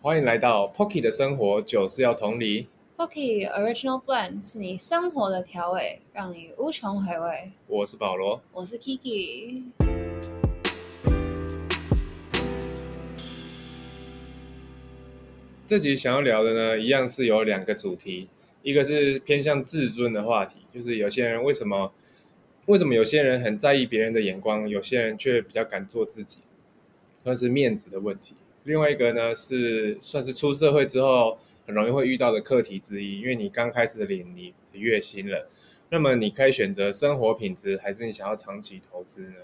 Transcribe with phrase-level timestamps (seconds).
[0.00, 2.68] 欢迎来到 Pocky 的生活，酒是要同理。
[2.96, 7.50] Pocky Original Blend 是你生活的调味，让你无穷回味。
[7.66, 8.40] 我是保罗。
[8.52, 9.64] 我是 Kiki。
[15.66, 18.28] 这集想要聊的呢，一样是有两个主题，
[18.62, 21.92] 一个是偏向自尊的话题，就是有些人为什么
[22.66, 26.38] 为什么有些人很在意别人的眼光，有些人却比较敢做自己，
[27.24, 28.36] 算是面子的问题。
[28.68, 35.48] 另外一个呢是算是出社会之后很容易会遇到的课题之一，因为你刚开始领你的月薪了，
[35.88, 39.36] 那么你可以选择生活品质，还是你想要长期投资呢？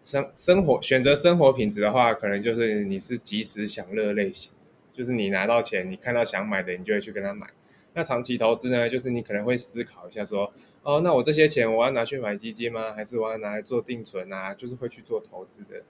[0.00, 4.52] 生生活选择生活品质的话，可能就是你是及时享乐类型。
[4.92, 7.48] 就是你拿到钱，你看到想买的，你就会去跟他买。
[7.94, 10.48] 那长期投资呢，就是你可能会思考一下，说，
[10.84, 12.92] 哦，那我这些钱我要拿去买基金吗？
[12.92, 14.54] 还是我要拿来做定存啊？
[14.54, 15.82] 就是会去做投资的，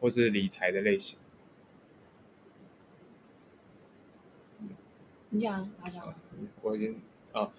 [0.00, 1.16] 或是理财的类型。
[5.30, 6.14] 你讲，我讲。
[6.62, 7.00] 我已经
[7.32, 7.50] 啊，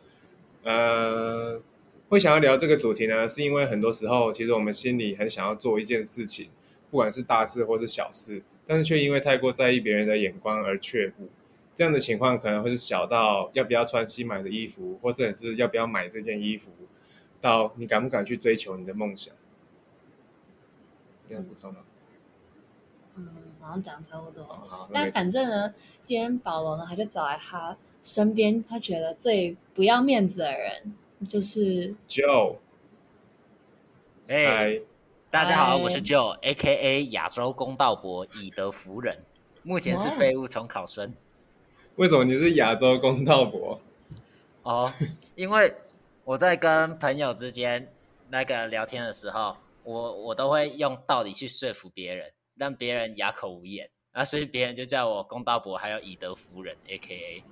[0.63, 1.61] 呃，
[2.07, 6.49] 会想要聊这个主题呢，是因为很多时候，其实我们心里很想要做一件事情，
[6.89, 8.41] 不管是大事或是小事。
[8.65, 11.27] 但是却因为太过在意别人的眼光而却步，
[11.73, 16.71] 这样的情况可能会是小到要不要穿新买的衣服，或者是要不要买这件衣服，
[17.41, 19.33] 到你敢不敢去追求你的梦想。
[21.29, 21.79] 有补充吗？
[23.27, 24.43] 嗯，好像讲差不多。
[24.45, 30.95] 好，但反正呢，今天保罗呢，他就找来他身边他觉得最不要面子的人，
[31.27, 32.55] 就是 Joe。
[34.27, 34.81] 哎。
[35.31, 39.15] 大家好，我是 Joe，A K A 亚洲公道伯以德服人，
[39.61, 41.13] 目前是废物重考生。
[41.97, 43.79] 为什么你是亚洲公道伯？
[44.63, 44.91] 哦，
[45.35, 45.75] 因为
[46.23, 47.93] 我在跟朋友之间
[48.29, 57.43] 那个聊天的时候，我我都会用道理去说服别人，让别人哑口无言，啊，所以别人就叫我公道伯，还有以德服人，A K A，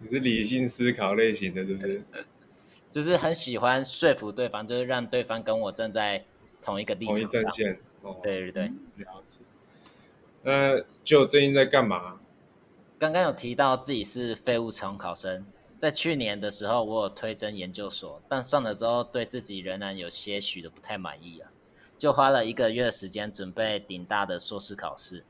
[0.00, 2.02] 你是理性思考类型的，是不是？
[2.90, 6.22] 就是很喜欢说服对方，就是让对方跟我站在。
[6.62, 8.64] 同一个立场同一阵线，哦，对对对，
[8.96, 9.38] 了解。
[10.42, 12.18] 那就最近在干嘛？
[12.98, 15.46] 刚刚有提到自己是废物重考生，
[15.78, 21.48] 在去年的时候我有推甄研究所，但上了之后对自己仍然有些许的不太满意啊，
[21.98, 25.24] 就花了一个月的时间准备顶大的硕士考试。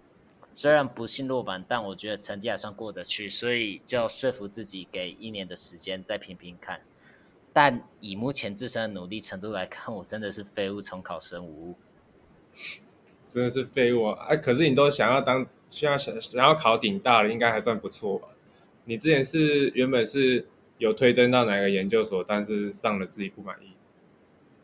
[0.55, 6.81] 虽然不幸落榜，但我觉得成绩还算过得去，所以就说服自己给一年的时间再拼拼看。
[7.53, 11.75] 但以目前自身的努力程度来看，我真的是废物重考生无误，
[13.29, 14.27] 真的是废物啊！
[14.29, 18.29] 哎可是你都想要当，需要想想要考顶大了，应该还算不错吧？
[18.85, 20.47] 你之前是原本是
[20.79, 23.76] 有推甄到哪个研究所，但是上了自己不满意。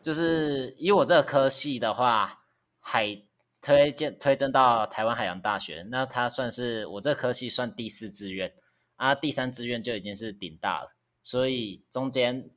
[0.03, 2.43] 就是以我这个科系的话，
[2.79, 3.23] 海
[3.61, 8.53] 推荐推荐到台湾海洋大学，那它算是我这科系算第四志愿
[8.97, 10.93] 啊，第三志愿就已经是顶大了，
[11.23, 12.51] 所以中间。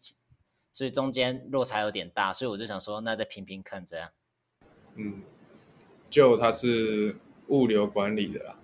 [0.73, 4.11] 所以中间落差有点大，所以我就想说，那再拼拼看这样。
[4.97, 5.23] 嗯，
[6.11, 7.17] 就他是
[7.49, 8.59] 物流管理的啦。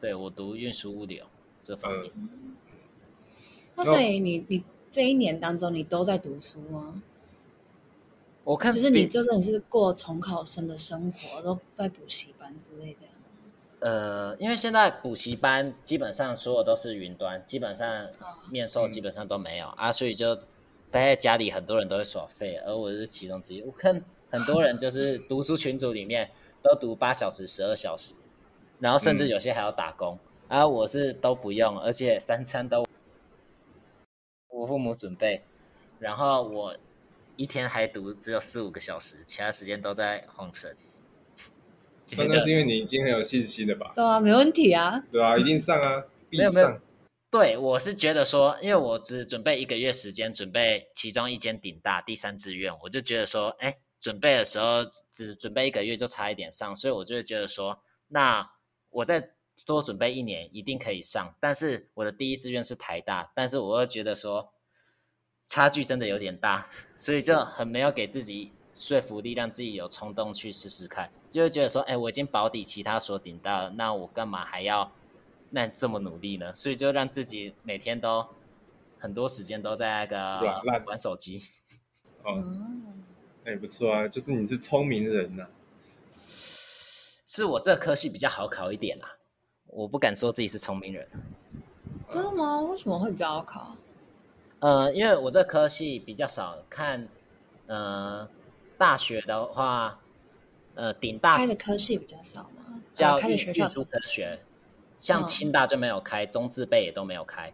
[0.00, 1.24] 对，我读运输物流
[1.62, 2.10] 这方面。
[2.16, 2.56] 嗯、
[3.76, 7.00] 那所以你你这一年当中，你都在读书吗？
[8.44, 13.00] 我看就是你就真的是过重考生的生活，都在补习班之类的。
[13.80, 18.08] 呃，因为现在补习班基本上所有都是云端，基本上
[18.50, 20.38] 面授基本上都没有、嗯、啊，所以就。
[20.92, 23.62] 待在家里，很多人都会耍废，而我是其中之一。
[23.62, 28.12] 我看很多人就是 读书群组里面都读八小时、十二小时，
[28.78, 30.18] 然后甚至有些还要打工。
[30.48, 32.84] 嗯、啊，我是都不用，而且三餐都
[34.50, 35.40] 我父母准备，
[35.98, 36.76] 然后我
[37.36, 40.76] 一天还读只有四五个小时，其他时间都在晃神。
[42.06, 43.92] 真的是因为你已经很有信心了吧？
[43.94, 45.02] 对啊，没问题啊。
[45.10, 46.52] 对啊，一定上啊，必上。
[46.52, 46.80] 没有没有
[47.30, 58.46] 对，我是觉得说，因为我只准备一个月时间，准备其中一间顶大第三志愿，我就觉得说，哎，准备的时候只准备一个月就差一点上，所以我就会觉得说，那
[58.90, 59.30] 我再
[59.64, 61.34] 多准备一年一定可以上。
[61.40, 64.52] 但是我的第一志愿是台大，但是我又觉得说，
[65.52, 66.66] 差距真的有点大，
[66.96, 74.90] 所以就很没有给自己说服力，让自己有冲动去试试看，就会觉得说，哎，我已经保底其他所顶到了，那我干嘛还要？
[75.50, 78.26] 那这么努力呢，所以就让自己每天都
[78.98, 81.42] 很多时间都在那个玩手机。
[82.22, 82.42] 哦，
[83.44, 85.50] 那也不错啊，就是你是聪明人呐、啊。
[87.26, 89.16] 是我这科系比较好考一点啦，
[89.66, 91.06] 我不敢说自己是聪明人。
[92.08, 92.62] 真的吗？
[92.62, 93.76] 为什么会比较好考？
[94.62, 97.08] 呃，因为我这科系比较少看，
[97.66, 98.28] 呃，
[98.78, 99.98] 大学的话，
[100.76, 102.80] 呃，顶大开的科系比较少嘛？
[102.92, 104.38] 叫开的学校运输科学。
[104.98, 107.52] 像嗯清大就没有开，中字辈也都没有开，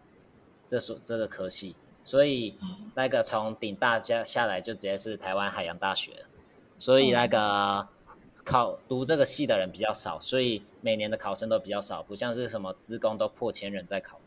[0.67, 1.75] 这所这个科系，
[2.05, 6.27] 所以哦那个从顶大下下来就直接是台湾海洋大学，
[6.79, 7.89] 所以那个
[8.45, 14.18] 考读这个系的人比较少，所以每年的考生都比较少，不像是什么资工都破千人在考。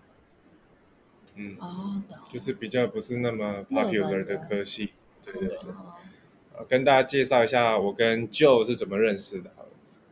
[1.36, 2.18] 嗯，哦，懂。
[2.30, 4.92] 就是比较不是那么 popular 的的科系。
[5.24, 5.57] 对对对。
[5.57, 5.95] 哦
[6.54, 9.51] 呃跟大家介绍一下我跟 Joe 是怎么认识的。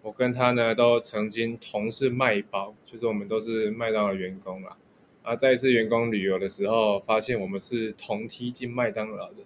[0.02, 4.78] 我跟他呢都曾经同是卖包，就是我们都是麦当劳员工啦。
[5.22, 9.40] 啊，在一次员工旅游的时候，发现我们是同梯进麦当劳的。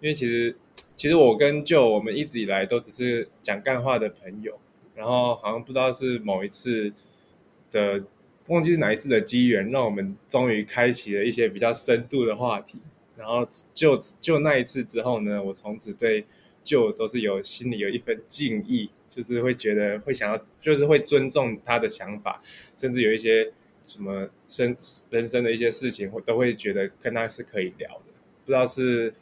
[0.00, 0.56] 因为其实
[0.96, 4.58] 其实我跟 Joe 我们一直以来都只是讲干话的朋友，
[4.96, 6.92] 然后好像不知道是某一次
[7.70, 8.02] 的
[8.48, 12.78] 忘记是哪一次的机缘，让我们终于开启了一些比较深度的话题。
[13.16, 16.24] 然后就就那一次之后呢，我从此对
[16.64, 22.40] 旧都是有心里有一份敬意，就是会觉得会想要，就是会尊重他的想法，
[22.74, 23.52] 甚至有一些
[23.86, 24.74] 什么生
[25.10, 28.12] 人生的一些事情，会都会觉得跟他是可以聊的。
[28.44, 29.14] 不知道是，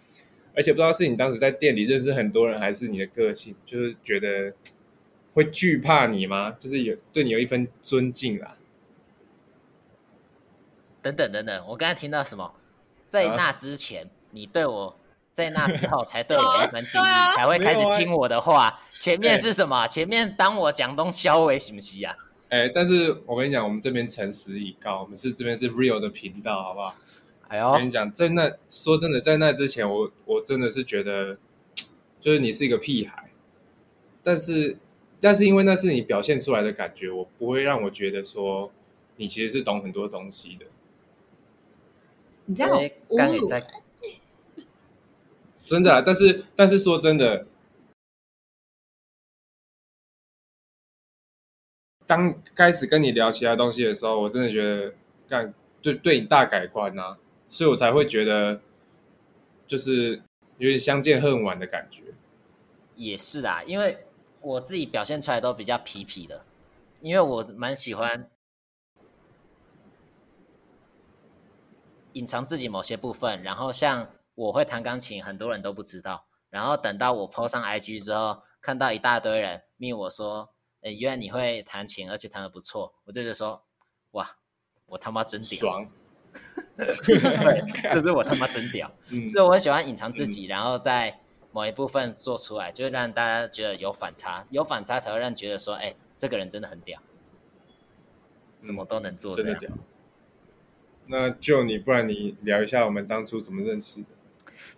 [0.55, 4.55] 而且不知道是你当时在店里认识很多人，还是你的个性，就是觉得
[5.35, 6.53] 会惧怕你吗？
[6.53, 8.57] 就是有对你有一份尊敬啦。
[11.03, 12.53] 等等等等，我刚才听到什么？
[13.09, 14.97] 在啊那之前，你对我，
[15.33, 18.81] 在那之后才对我 一分敬意，啊才会开始听我的话。
[18.99, 19.87] 前面哎是什么？
[19.87, 22.15] 前面当我讲东消为行不行啊？
[22.51, 26.95] 哎，但是我跟你讲，我们这边诚实以告，我们是这边是 real 的频道，好不好？
[27.49, 31.37] 哎呦我跟，你讲，在那说真的，在那之前，我我真的是觉得，
[32.21, 33.31] 就是你是一个屁孩，
[34.23, 34.77] 但是
[35.21, 38.71] 但是因为那是你表现出来的感觉，我不会让我觉得说
[39.17, 40.67] 你其实是懂很多东西的，
[42.51, 43.65] 你这样好哎侮辱刚也在
[45.65, 46.03] 真的、啊。
[46.05, 47.47] 但是但是说真的，
[52.09, 54.93] 当开始跟你聊其他东西的时候，我真的觉得
[55.29, 57.17] 干对对你大改观啊，
[57.49, 58.61] 所以我才会觉得
[59.65, 60.21] 就是
[60.59, 62.03] 有点相见恨晚的感觉。
[62.97, 64.07] 也是啊，因为
[64.41, 66.45] 我自己表现出来都比较皮皮的，
[67.01, 68.29] 因为我蛮喜欢
[72.13, 80.51] 隐藏自己某些部分，然后像我会弹钢琴，很多人都不知道，然后等到我 PO 上 IG 之后，看到一大堆人密我说，
[80.83, 83.63] 诶，原来你会弹琴，而且弹的不错，我就觉得说，
[84.13, 84.37] 哇，
[84.87, 85.89] 我他妈真屌，爽，
[86.77, 88.91] 对，就是我他妈真屌。
[89.11, 91.21] 嗯，所以我很喜欢隐藏自己，然后在
[91.53, 97.01] 某一部分做出来，就会让大家觉得有反差，有反差才会让人觉得说，哎，这个人真的很屌，
[98.61, 99.59] 什么都能做，这样。
[99.59, 99.90] 真的屌。
[101.07, 104.07] 那就你，不然你聊一下我们当初怎么认识的？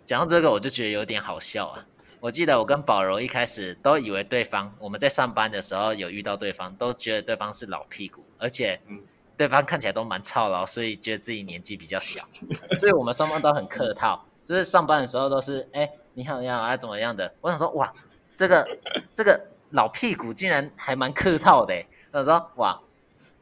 [0.05, 1.85] 讲到这个，我就觉得有点好笑啊。
[2.19, 9.01] 我记得我跟宝柔一开始都以为对方，我们在上班的时候有遇到对方，都觉得对方是老屁股，而且嗯
[9.35, 12.25] 对方看起来都蛮操劳，所以觉得自己年纪比较小，
[12.79, 17.33] 所以我们双方都很客套，就是上班的时候都是哎你好你好啊怎么样的。
[17.41, 17.91] 我想说哇，
[18.35, 18.79] 这个
[19.13, 22.79] 这个老屁股竟然还蛮客套的欸，我想说哇，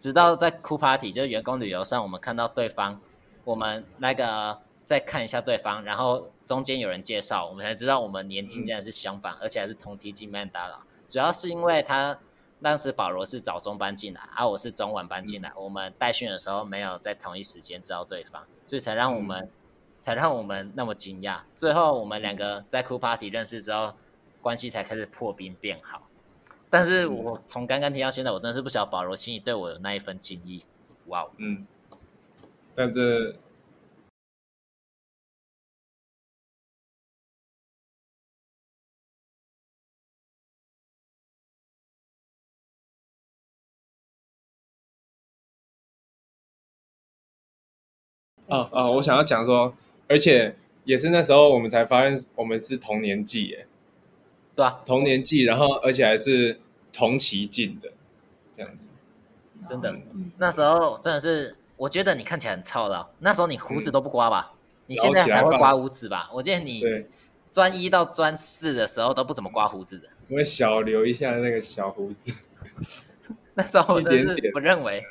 [0.02, 3.00] 直到在酷 party 就是员工旅游上，我们看到对方，
[3.44, 10.80] 我们那个再看一下对方，然后中间有人介绍，我们才知道我们年纪竟然是相反，而且还是同梯进曼达劳。
[11.08, 12.18] 主要是因为他
[12.64, 19.52] 当时保罗是早中班进来，啊，我是中晚班进来，我们代训的时候没有在同一时间知道对方，所以才让我们、
[20.00, 21.42] 才让我们那么惊讶。
[21.56, 23.94] 最后我们两个在酷 party 认识之后，
[24.42, 26.02] 关系才开始破冰变好。
[26.72, 30.64] 但是我从刚刚听到现在，我真的是不晓得保罗心里对我有那一份敬意。
[31.08, 31.32] 哇哦！
[31.38, 31.68] 嗯，
[32.74, 33.36] 但是
[48.48, 49.76] 哦哦，我想要讲说，
[50.08, 53.68] 而且也是那时候我们才发现我们是同年纪耶，
[54.56, 56.60] 对啊，同年纪，然后而且还是
[56.92, 57.92] 同期进的，
[58.56, 58.88] 这样子。
[59.68, 63.08] 真的嗯，那时候真的是，我觉得你看起来很操劳。
[63.20, 64.54] 那时候你胡子都不刮吧？
[64.88, 66.30] 你现在才会刮胡子吧？
[66.34, 67.08] 我记得你对，
[67.52, 70.08] 专一到专四的时候都不怎么刮胡子的。
[70.30, 72.34] 我会小留一下那个小胡子。
[73.54, 75.04] 那时候我真的是不认为。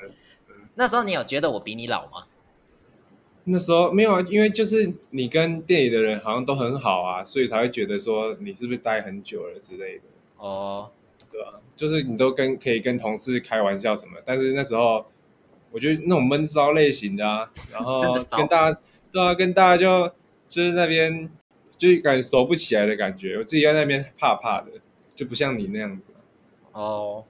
[0.74, 2.24] 那时候你有觉得我比你老吗？
[3.44, 10.02] 那时候没有啊，因为就是你跟店里的人好像都很好啊，所以才会觉得说你是不是待很久了之类的，
[10.36, 10.90] 哦，
[11.30, 11.54] 对啊？
[11.76, 15.06] 就是你都跟可以跟同事开玩笑什么，但是那时候
[15.70, 17.98] 我觉得那种闷骚类型的啊，然后
[18.36, 18.80] 跟大家
[19.10, 20.12] 对啊，跟大家就
[20.46, 21.30] 就是那边
[21.78, 24.72] 就是感觉熟不起来的感觉，我自己在那边怕怕的，
[25.14, 26.10] 就不像你那样子。
[26.72, 27.24] 哦，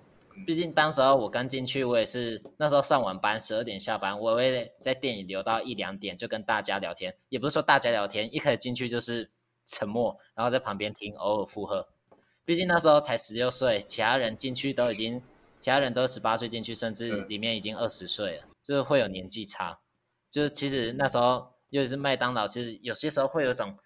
[0.47, 7.17] 毕竟当时候我刚进去，我也是那时候上晚班，十二点下班，我会在店里留到一两点，就跟大家聊天。
[7.29, 9.31] 也不是说大家聊天，一开始进去就是
[9.67, 11.89] 沉默，然后在旁边听，偶尔附和。
[12.45, 15.23] 毕竟那时候才十六岁，其他人进去都已经，
[15.59, 19.79] 其他人都十八岁进去，甚至里面已经二十岁了，就是会有年纪差。
[20.31, 23.77] 就是其实那时候，尤其是麦当劳，其实有些时候会有种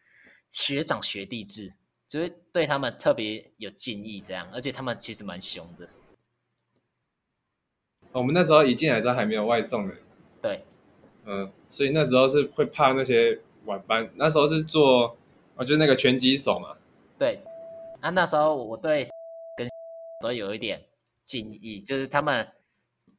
[0.51, 1.73] 学长学弟制，
[2.09, 5.89] 就是对他们特别有敬意这样，而且他们其实蛮凶的。
[8.15, 9.95] 我们那时候一进来时候还没有外送的，
[10.41, 10.65] 对，
[11.25, 14.09] 嗯，所以那时候是会怕那些晚班。
[14.15, 15.17] 那时候是做，
[15.57, 16.77] 哦，就是那个拳击手嘛。
[17.19, 17.41] 对，
[18.01, 19.11] 啊，那时候我对
[19.57, 19.67] 跟
[20.23, 20.81] 都有一点
[21.25, 22.47] 敬意，就是他们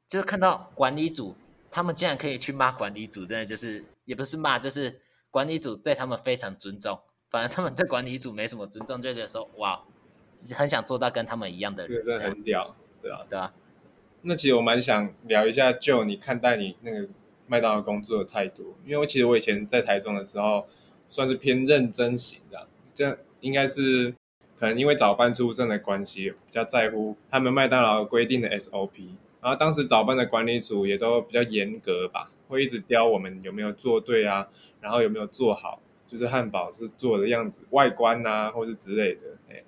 [0.07, 1.35] 就是看到管理组，
[1.69, 6.97] 他们竟然可以去骂管理组，真的就是也不是骂，就是管理组对他们非常尊重。
[7.29, 9.83] 反而他们对管理组没什么尊重，就觉得说哇，
[10.55, 13.53] 很想做到跟他们一样的人，真的很屌，对啊，对啊。
[14.27, 17.07] 那其实我蛮想聊一下，就你看待你那个
[17.45, 20.65] 麦当劳工作的态度，因为我其实我以前在台中的时候，
[21.07, 24.15] 算是偏认真型的，这应该是
[24.57, 29.09] 可能因为早班出身的关系，比较在乎他们麦当劳规定的 SOP，
[29.41, 34.47] 然后当时早班的管理组也都比较严格吧，会一直刁我们有没有做对啊，
[34.81, 39.63] 然后有没有做好，就是汉堡是做的样子，外观啊，或是之类的，哎。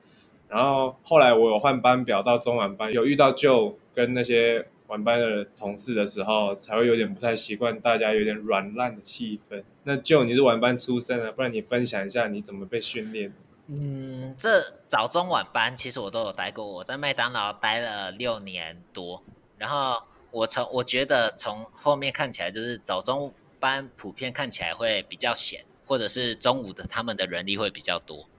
[0.49, 9.63] 然后后来我有换班表到中晚班，有遇到就跟那些晚班的同事的时候，才会有点不太习惯，大家有点软烂的气氛。
[9.85, 13.33] 那就你是晚班出身的，不然你分享一下你怎么被训练？
[13.65, 19.23] 嗯，这早中晚班其实我都有待过，我在麦当劳待了六年多。
[19.57, 19.99] 然后
[20.29, 28.29] 我从我觉得从后面看起来，就是早中班普遍看起来会比较闲，或者是中午的他们的人力会比较多，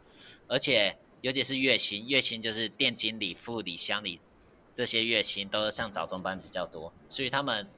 [0.46, 0.96] 而且。
[1.20, 4.20] 尤其是月薪，月薪就是店经理、副理、乡里
[4.78, 7.68] 这些月薪都是上早中班比较多，所以他们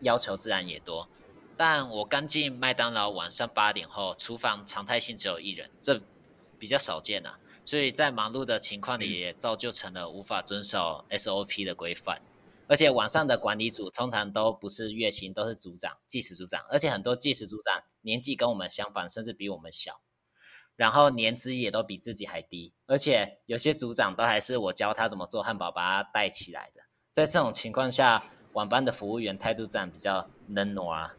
[0.00, 1.08] 要求自然也多。
[1.56, 5.98] 但我刚进麦当劳，晚上八点后，厨房常态性只有一人，这
[6.58, 7.38] 比较少见啊。
[7.64, 12.20] 所以在忙碌的情况里，也造就成了无法遵守 SOP 的规范。
[12.68, 19.98] 而且晚上的管理组通常都不是月薪，都是组长、计时组长，而且很多计时组长年纪跟我们相反，甚至比我们小。
[20.76, 26.80] 然后年资也都比自己还低，而且有些组长都还是我教他怎么做汉堡，把他带起来的。
[27.12, 28.22] 在这种情况下，
[28.54, 31.14] 晚班的服务员态度自然比较冷暖啊。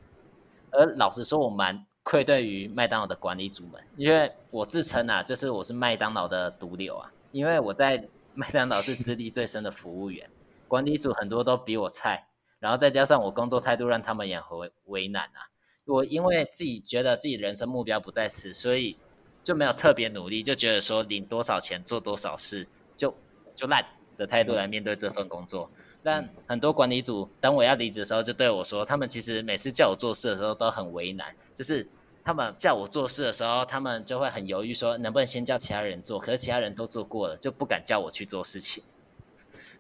[0.72, 7.14] 而老实说，我蛮愧对于麦当劳的管理组们，因为我自称啊，就是我是麦当劳的毒瘤啊。
[7.32, 10.28] 因为我在 麦当劳是资历最深的服务员，
[10.68, 12.26] 管理组很多都比我菜，
[12.58, 15.52] 然后再加上我工作态度让他们也很为难啊。
[15.86, 18.98] 我因为自己觉得自己人生目标不在此，所以。
[19.44, 23.14] 就没有特别努力，就觉得说领多少钱做多少事，就
[23.56, 23.84] 就烂
[24.18, 25.70] 的态度来面对这份工作。
[26.04, 31.88] 但很多管理组等我要离职的时候，就对我说，他们其实每次叫我做事的时候都很为难，就是
[32.24, 38.84] 他们叫我做事的时候，他们就会很犹豫，说能不能先叫其他人做，可是其他人都做过了，就不敢叫我去做事情，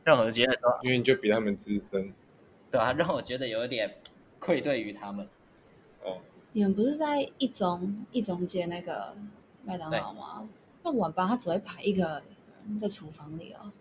[0.03, 2.13] 让我觉得说，因为你就比他们资深，
[2.69, 3.95] 对啊，让我觉得有一点
[4.39, 5.27] 愧对于他们。
[6.03, 6.19] 哦，
[6.51, 9.15] 你们不是在一中一中街那个？
[9.63, 10.49] 麦当劳吗？
[10.83, 12.21] 那晚班他只会排一个
[12.65, 13.71] 人在厨房里哦。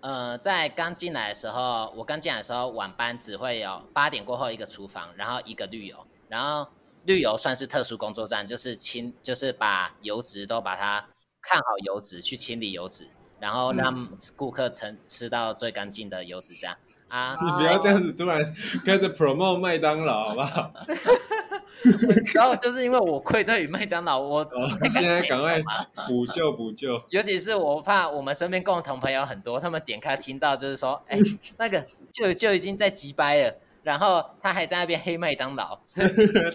[0.00, 6.70] 呃，在刚进来的时候，我刚进来的时候，晚班只会有八点过后一个厨房，然后一个绿油，然后
[7.04, 11.08] 绿油算是特殊工作站，就是清，就是把油脂都把它
[11.40, 13.08] 看好油脂，去清理油脂，
[13.40, 16.76] 然后让顾客吃吃到最干净的油脂这样。
[17.08, 17.36] 啊！
[17.42, 18.40] 你不要这样子突然
[18.84, 20.72] 开始 promote 麦当劳好不好？
[22.34, 24.44] 然后就是因为我愧对于麦当劳，我
[24.90, 25.62] 现在赶快
[26.08, 27.00] 补救补救。
[27.10, 31.18] 尤其是我怕我们身边共同朋友很多，他们点开听到就是说，哎，
[31.58, 35.78] 那个就就已经在急掰了，然后他还在那边黑麦当劳。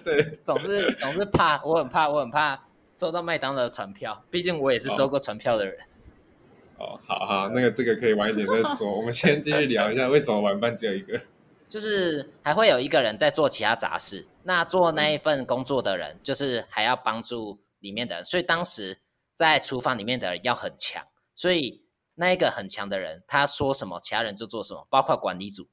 [0.04, 2.60] 对，总是总是怕，我很怕，我很怕
[2.96, 5.76] 收到麦当劳的传票，毕竟我也是收过传票的人。
[5.76, 5.86] 哦，
[6.82, 8.92] 哦好好，那个这个可以晚一点再说。
[8.92, 11.20] 我们先继续聊一下，为什么晚班只有一个？
[11.70, 18.24] 就是还会有一个人在做其他杂事，那做那一份工作的人，就是还要帮助里面的人。
[18.24, 19.00] 所以当时
[19.36, 21.84] 在厨房里面的人要很强，所以
[22.16, 25.68] 那一个很强的人，他说什么，其他人就做什么，包括管理组，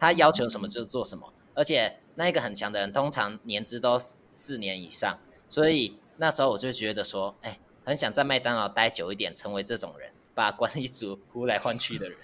[0.00, 1.32] 他要求什么就做什么。
[1.54, 5.16] 而且那一个很强的人，通常年资都四年以上，
[5.48, 10.10] 所以那时候我就觉得说，哎，很想在麦当劳待久一点，成为这种人。
[10.36, 12.18] 把管理组呼来唤去的人，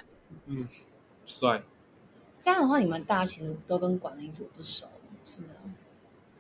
[0.45, 0.69] 嗯，
[1.25, 1.63] 帅。
[2.43, 4.87] 这样的话，你们大家其实都跟管理组不熟，
[5.25, 5.49] 是吗？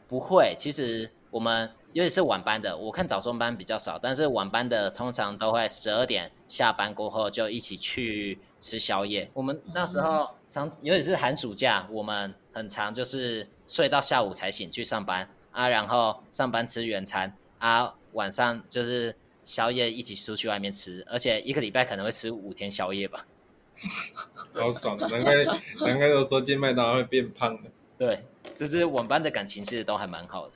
[0.06, 9.30] 不会，其实我们尤其是晚班的，我看早中班比较少，但是晚班的通常都会十二点下班过后就一起去吃宵夜。
[9.32, 23.26] 我们那时候常，尤其是寒暑假，我们很长就是睡到下午才醒去上班啊，然后上班吃原餐啊，晚上就是宵夜一起出去外面吃，而且一个礼拜可能会吃五天宵夜吧。
[24.54, 25.44] 好爽，难怪
[25.86, 27.70] 难怪都说进麦当劳会变胖的。
[27.98, 28.22] 对，
[28.54, 30.54] 就是晚班的感情其实都还蛮好的。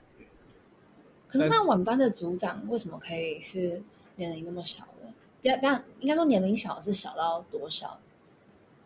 [1.29, 3.83] 可是那晚班的组长为什么可以是
[4.17, 5.13] 年龄那么小的？
[5.43, 7.99] 但但应该说年龄小是小到多少？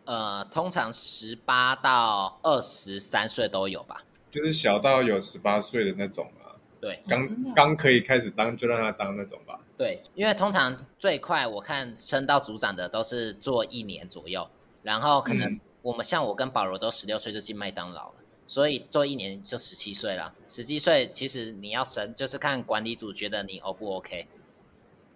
[0.05, 4.03] 呃，通常十八到二十三岁都有吧。
[4.31, 6.55] 就是小到有十八岁的那种啊。
[6.79, 9.59] 对，刚刚可以开始当就让他当那种吧。
[9.81, 14.47] 对，因为通常最快我看升到组长的都是做一年左右，
[14.83, 18.15] 然后可能我们像我跟保罗都十六岁就进麦当劳了。
[18.45, 24.27] 所以做一年就十七岁了，十七岁其实你要升，就是看管理组觉得你 O 不 OK，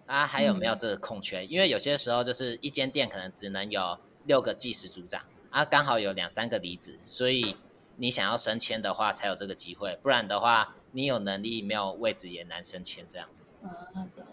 [0.06, 1.46] 啊还有没有这个空缺？
[1.46, 7.56] 因为有些时候就是一间店可能只能有六个技师组长，啊刚好有两三个离职，所以
[7.94, 13.28] 你想要升迁的话才有这个机会，不然的话你有能力没有位置也难升迁这样。
[13.62, 13.70] 啊
[14.16, 14.24] 懂。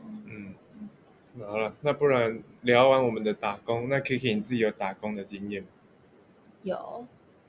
[1.36, 5.70] 嗯，好了，那不然聊完我们的打工，那 Kiki 你自己有打工的经验吗？
[6.64, 7.06] 有。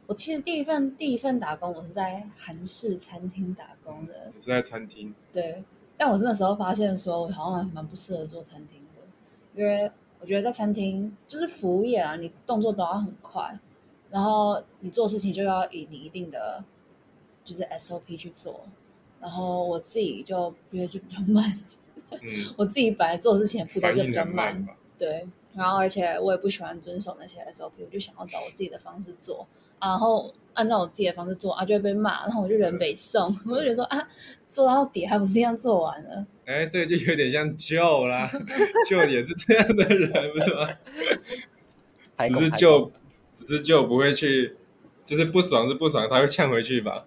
[0.07, 4.31] 我其实第一份第一份打工，我是在韩式餐厅打工的。
[4.35, 5.14] 你是在餐厅？
[5.33, 5.64] 对，
[5.97, 9.03] 但我是那时候发现说，我好像还蛮不适合做餐厅的，
[9.55, 13.59] 因为我觉得在餐厅就是服务业啊，你动作都要很快，
[14.11, 16.62] 然后你做事情就要以你一定的
[17.43, 18.67] 就是 SOP 去做，
[19.23, 21.43] 然后我自己就觉得就比较慢。
[22.11, 22.19] 嗯，
[22.57, 24.67] 我自己本来做事情的步骤就比较慢，
[24.99, 25.27] 对。
[25.57, 29.47] 然后，而且我也不喜欢遵守那些 SOP，我就想要找我自己的方式做，
[29.81, 34.09] 然后按照我自己的方式做啊，就会被骂，然后我就人北送， 我就觉得说啊，
[34.51, 36.27] 做到底还不是一样做完了？
[36.45, 38.29] 哎，这个就有点像旧啦，
[38.91, 40.69] 旧也是这样的人，是吗？
[42.27, 42.91] 只是就，
[43.37, 44.57] 只是就不会去，
[45.07, 47.07] 就是不爽是不爽，他会呛回去吧？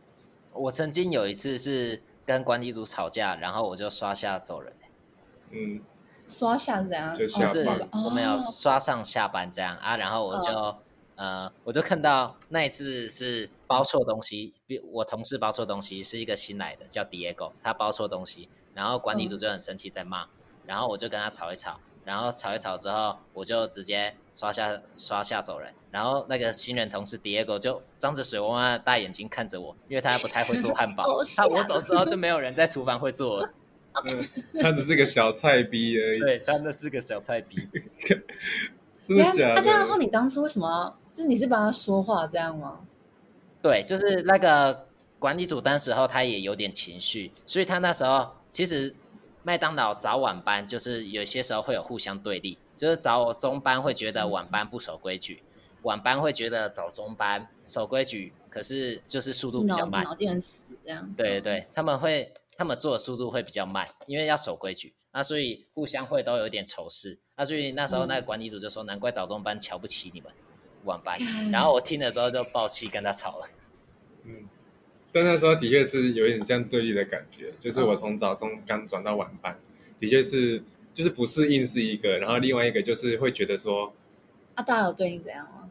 [0.54, 4.72] 我曾经有一次是跟管理组吵架，然后我就刷下走人。
[5.51, 5.81] 嗯。
[6.29, 7.16] 刷下是怎样？
[7.16, 10.75] 就下班，我们有刷上下班这样啊，然后我就
[11.16, 20.27] 呃，我就看到那一次是包错东西，比我同事包错东西，是一个新来的叫 Diego，他包错东西，然后管理组就很生气在骂，
[20.66, 33.50] 然后我就跟他吵一吵，然后吵一吵之后，我就直接刷下刷下走人，然后那个新人同事 Diego 就张着水汪汪的大眼睛看着我，因为他不太会做汉堡， 他我走之后就没有人在厨房会做了。
[34.05, 34.24] 嗯，
[34.62, 36.20] 他只是个小菜逼而已。
[36.20, 37.68] 对，他那是个小菜逼。
[39.07, 39.55] 真的假的？
[39.55, 40.94] 那这样的话，你当初为什么？
[41.10, 42.79] 就是你是帮他说话这样吗？
[43.62, 44.86] 对，就是那个
[45.18, 48.94] 管理组当时候他也有点情绪，所以他那时候其实
[49.44, 55.42] 麦当劳早晚班就是有些时候会有互相对立，就是早中班会觉得晚班不守规矩，
[55.83, 61.10] 晚班会觉得早中班守规矩，可是就是速度比较慢，脑筋很死这样。
[61.16, 62.31] 对对对，他们会。
[62.57, 70.31] 他们做的速度会比较慢，因为要守规矩，那所以互相会都有点仇视，那所以那时候那个管理组就说，难怪早中班瞧不起你们
[70.85, 71.15] 晚班，
[71.51, 73.48] 然后我听了之后就爆气跟他吵了。
[74.24, 74.50] 嗯，
[75.11, 79.59] 但那时候的确是有点这样对立的感觉，就是我从早中刚转到晚班，
[80.00, 80.63] 的确是
[80.96, 83.93] 就是不适应是一个，然后另外一个就是会觉得说，
[84.55, 85.70] 啊，大家有对你怎样吗？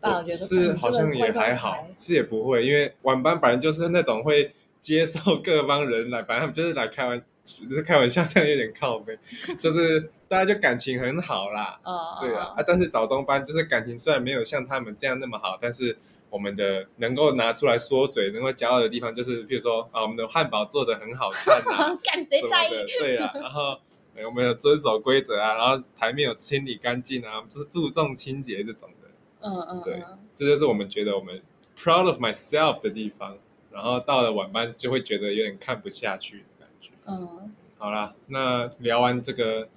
[0.00, 4.54] 大家觉得是好像也还好，是也不会，因为晚班本来就是那种会。
[4.86, 9.18] 接受各方人来，反正就是来开玩，就是开玩笑，这样有点靠背，
[9.58, 11.76] 就是大家就感情很好啦。
[11.82, 15.98] 哦，对啊，啊，但是早中班就是感情虽然没有像他们这样那么好，但是
[16.30, 22.86] 我们的能够拿出来说嘴、能够骄傲的地方，就是比如说啊，我们的汉堡做的很好看啊， 干谁在意？
[23.00, 23.76] 对啊， 然后
[24.24, 29.08] 我们有遵守规则啊，然后台面有清理干净啊，就是注重清洁这种的。
[29.40, 30.00] 嗯嗯，对，
[30.36, 31.42] 这就是我们觉得我们
[31.76, 33.36] proud of myself 的地方。
[33.76, 36.92] 然后到了晚班就会觉得有点看不下去的感觉。
[37.04, 39.68] 嗯，好啦，那聊完这个，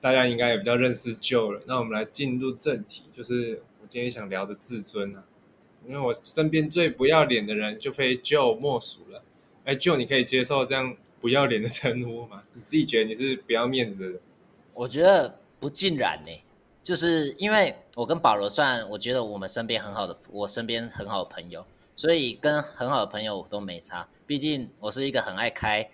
[0.00, 1.62] 大家应该也比较认识 Joe 了。
[1.66, 5.22] 那我们来进入正题，就是我今天想聊的自尊啊。
[5.86, 9.22] 因为我身边最不要脸的人就非 Joe 莫属了。
[9.64, 12.42] 哎，Joe，你可以接受这样不要脸的称呼吗？
[12.54, 14.20] 你自己觉得你是不要面子的人？
[14.74, 16.42] 我觉得不尽然呢，
[16.82, 21.64] 就是因为我跟保罗算，我觉得我们身边很好的，我身边很好的朋友。
[21.98, 25.90] 所以跟很好的朋友都没差，毕竟我是一个很爱开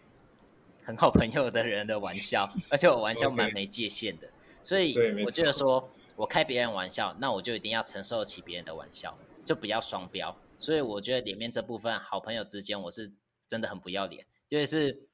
[0.85, 4.29] 很好朋友的人的玩笑，而且我玩笑蛮没界限的。
[4.63, 10.37] 所以我觉得说我开别人玩笑，那我就一定要承受起别人的玩笑，就不要双标。
[10.59, 13.11] 所以我觉得里面这部分好朋友之间，我是
[13.49, 14.27] 真的很不要脸。
[14.47, 15.07] 就是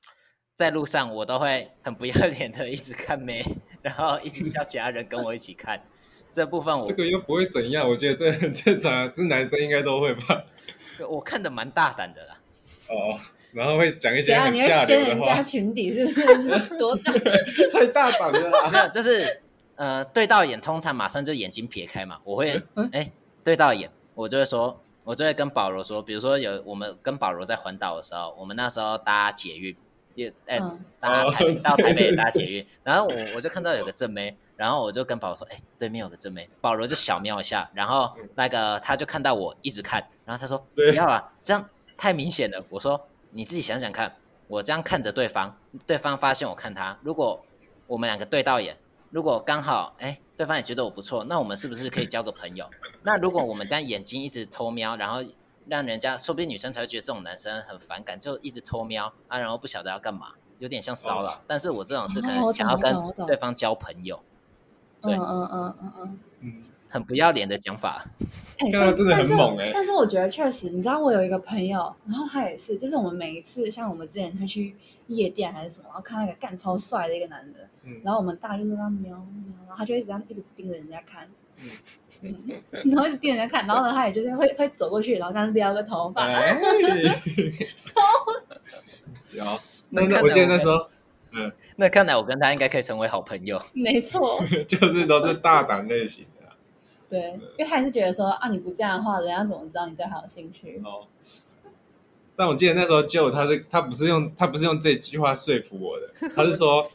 [0.56, 3.44] 在路上，我都会很不要脸的一直看妹，
[3.80, 5.80] 然后一直叫其他人跟我一起看。
[6.32, 10.44] 这部分我这个又不会怎样，我觉得这很正常啊，是男生应该都会吧？
[11.06, 12.38] 我看的蛮大胆的啦。
[12.88, 13.18] 哦，
[13.52, 17.12] 然后会讲一些等下你会很下掀人家流的话，裙底，是不是 多大？
[17.72, 18.68] 太大胆了啦！
[18.70, 19.42] 没有，就是
[19.76, 23.10] 呃，对到眼通常马上就眼睛撇开嘛，我会嗯哎、
[23.44, 29.76] 对到眼，我就会说，我就会跟保罗说，比如说有我们跟保罗在环岛的时候，我们那时候搭捷运，
[30.16, 42.62] 也哎、嗯搭台北哦到台北对搭捷运，然后我我就看到有个正妹，然后我就跟保罗说，哎、对面有个正妹，保罗就小瞄一下，然后那个他就看到我一直看，然后他说不要啊，这样太明显了。
[42.68, 44.14] 我说你自己想想看，
[44.48, 47.42] 我这样看着对方，对方发现我看他，如果
[47.86, 48.76] 我们两个对到眼，
[49.08, 52.68] 如果刚好哎对方也觉得我不错，那我们是不是可以交个朋友？
[53.02, 55.24] 那如果我们这样眼睛一直偷瞄，然后
[55.68, 61.40] 让人家说不定女生才会觉得这种男生很反感，就一直偷瞄啊，然后不晓得要干嘛，有点像骚扰。
[61.46, 62.94] 但是我这种是可能想要跟
[63.26, 64.29] 对方交朋友，对
[65.02, 66.18] 嗯嗯嗯嗯嗯。
[66.42, 66.54] 嗯，
[66.88, 68.02] 很不要脸的讲法。
[68.58, 74.74] 哎、看到真的很但是猛欸但是我觉得确实，你知道我有一个朋友，然后他也是，就是我们每一次像我们之前他去
[75.08, 81.28] 夜店还是什么，然后看到一个干超帅的一个男的，嗯然后我们大家就是这样瞄瞄，然后他就一直这样一直盯着人家看，
[82.22, 86.58] 嗯嗯，然后一直盯着人家看，然后呢，他也就是会会走过去，然后这样撩个头发， 哎
[89.32, 89.44] 有，
[89.90, 90.88] 那那看来那我记得那我时候，
[91.32, 93.60] 嗯，那看来我跟他应该可以成为好朋友。
[93.72, 96.56] 没错， 就是都是大胆类型的啦。
[97.08, 100.80] 对，因为他也是觉得说啊，你不这样的话，人家怎么知道你对他有兴趣？
[100.84, 101.06] 哦，
[102.36, 106.90] 但我记得那时候就他是他不是用他不是用这句话说服我的，他是说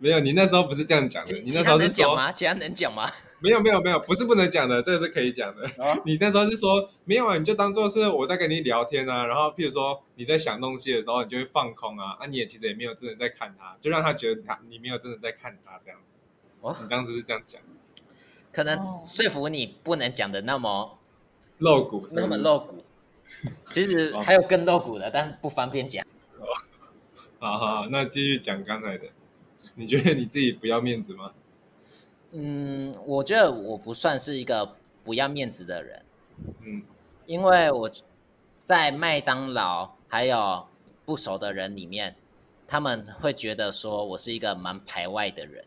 [0.00, 2.32] 没有，你那时候不是这样讲的，你那时候是说讲吗？
[2.32, 3.08] 其他能讲吗？
[3.42, 5.66] 没有没有没有，不是不能讲的，这个是可以讲的。
[5.78, 16.06] 哦 你那时候是说没有啊，你就当做是我在跟你聊天啊，然后譬如说你在想东西的时候，你就会放空啊，啊，你也其实也没有真的在看他，就让他觉得他你没有真的在看他这样子。
[16.60, 17.60] 哦你当时是这样讲，
[18.52, 20.98] 可能哦说服你不能讲的那么
[21.58, 22.84] 露骨那么露骨。
[23.70, 26.04] 其实哦还有更露骨的，但不方便讲。
[27.38, 29.06] 好好，那继续讲刚才的，
[29.80, 31.32] 你觉得你自己不要面子吗？
[32.32, 36.02] 嗯，我觉得我不算是一个不要面子的人，
[36.60, 36.82] 嗯
[37.24, 37.90] 因为我
[38.62, 40.66] 在麦当劳还有
[41.06, 42.14] 不熟的人里面，
[42.68, 45.64] 他们会觉得说我是一个蛮排外的人，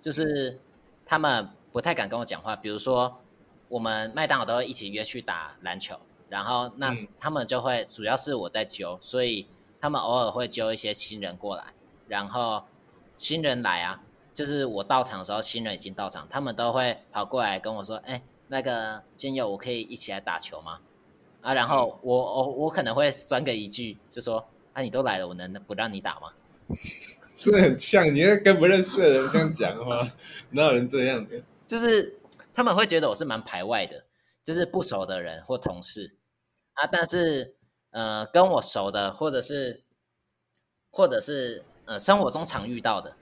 [0.00, 0.58] 就是
[1.04, 2.56] 他们不太敢跟我讲话。
[2.56, 3.20] 比如说，
[3.68, 9.46] 我们麦当劳都会一起约去打篮球，然后那嗯他们就会主要是我在揪，所以
[9.82, 11.64] 他们偶尔会揪一些新人过来，
[12.08, 12.64] 然后
[13.16, 20.80] 新人来啊，就是我到场的时候，新人已经到场，他们都会跑过来跟我说：“哎，那个金友，我可以一起来打球吗？”
[21.42, 26.32] 啊，然后我我我可能会酸个一句，就说：“啊，你都来了，我能不让你打吗
[27.36, 30.08] 真的很像，你在跟不认识的人这样讲话，
[30.50, 32.18] 哪有人这样的？？”就是
[32.54, 34.04] 他们会觉得我是蛮排外的，
[34.42, 36.16] 就是不熟的人或同事
[36.74, 37.54] 啊，但是
[37.90, 39.82] 呃，跟我熟的，或者是
[40.90, 43.14] 或者是呃，生活中常遇到的，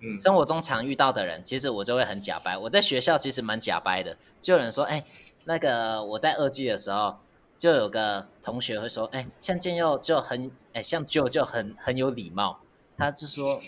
[0.00, 2.56] 嗯生活中常遇到的人，其实我就会很假掰。
[2.56, 5.04] 我在学校其实蛮假掰的，就有人说，哎，
[5.44, 7.18] 那个我在二季的时候，
[7.56, 12.60] 就有个同学会说，哎，像建佑就很，哎，像舅就很很有礼貌，
[12.96, 13.60] 他就说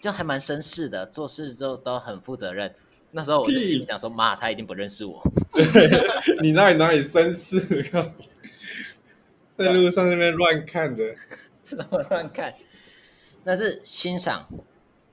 [0.00, 2.74] 就还蛮绅士的，做事就都很负责任。
[3.10, 5.22] 那时候我就心里想说，妈，他一定不认识我。
[6.42, 7.82] 你哪里哪里绅士？
[7.90, 8.12] 靠
[9.56, 11.14] 在路上那边乱看的，
[11.64, 12.54] 怎 么乱看？
[13.48, 14.46] 那是欣赏，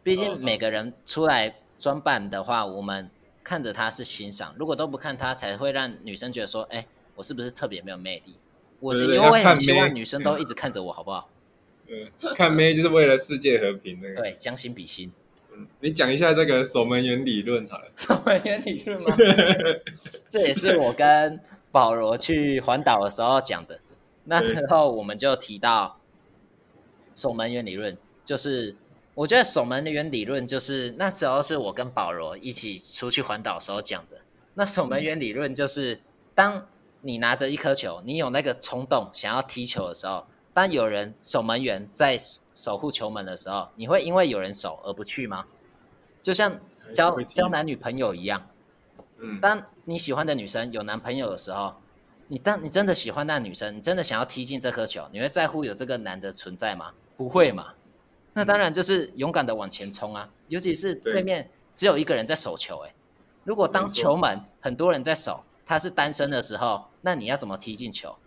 [0.03, 3.09] 毕哦竟每个人出来装扮的话，我们
[3.41, 8.37] 看着他是欣赏，如果都不看他，才会让女生觉得说，哎，我是不是特别没有魅力？
[8.81, 11.29] 我是因为很希望女生都一直看着我，好不好？
[11.87, 14.15] 嗯，看妹就是为了世界和平那个。
[14.15, 15.13] 对，将心比心。
[15.53, 17.89] 嗯，你讲一下这个守门员理论好了。
[17.95, 19.15] 守门员理论吗？
[20.27, 21.39] 这也是我跟
[21.71, 23.79] 保罗去环岛的时候讲的。
[24.25, 26.01] 那时候我们就提到
[27.15, 28.75] 守门员理论，就是
[29.13, 34.17] 我觉得守门员理论就是那时候是我跟保罗一起出去环岛的时候讲的。
[34.55, 35.99] 那守门员理论就是，
[36.33, 36.67] 当
[37.01, 42.17] 你拿着一颗球，你有那个冲动想要踢球的时候，当有人守门员在
[42.55, 45.45] 守护球门的时候，你会因为有人守而不去吗？
[46.21, 46.59] 就像
[46.93, 48.47] 交交男女朋友一样，
[49.19, 51.75] 嗯，当你喜欢的女生有男朋友的时候，
[52.27, 56.91] 你当你真的喜欢那女生，你真的想要踢进这颗球，你会在乎有这个男的存在吗？
[57.17, 57.73] 不会嘛。
[58.35, 60.29] 那当然就是勇敢的往前冲啊！
[60.49, 62.93] 尤其是对对面只有一个人在守球、欸，
[63.45, 68.17] 如果当球门很多人在守，他是单身的时候，那你要怎么踢进球？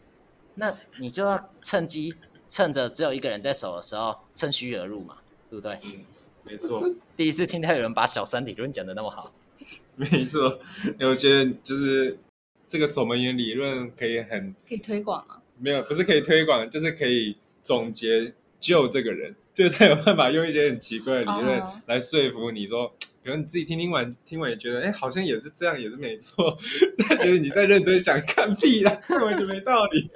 [0.55, 2.15] 那你就要趁机
[2.49, 5.19] 趁着只有一个人在守的时候趁虚而入嘛，
[5.49, 5.79] 对不对？
[5.85, 6.05] 嗯，
[6.43, 6.83] 没错，
[7.15, 9.31] 第一次听到有人把小三理论讲的那么好，
[9.95, 10.59] 没错。
[11.01, 12.19] 我觉得就是
[12.67, 15.43] 这个守门员理论可以很可以推广啊。
[15.59, 26.57] 没有，不是可以推广，就是可以总结救这个人，就是他有办法用一些很奇怪的理论哦来说服你说， 比如你自己听听完，听完也觉得，哎，好像也是这样，也是没错，
[26.97, 30.09] 但其实你在认真想，看屁啦， 根本就没道理，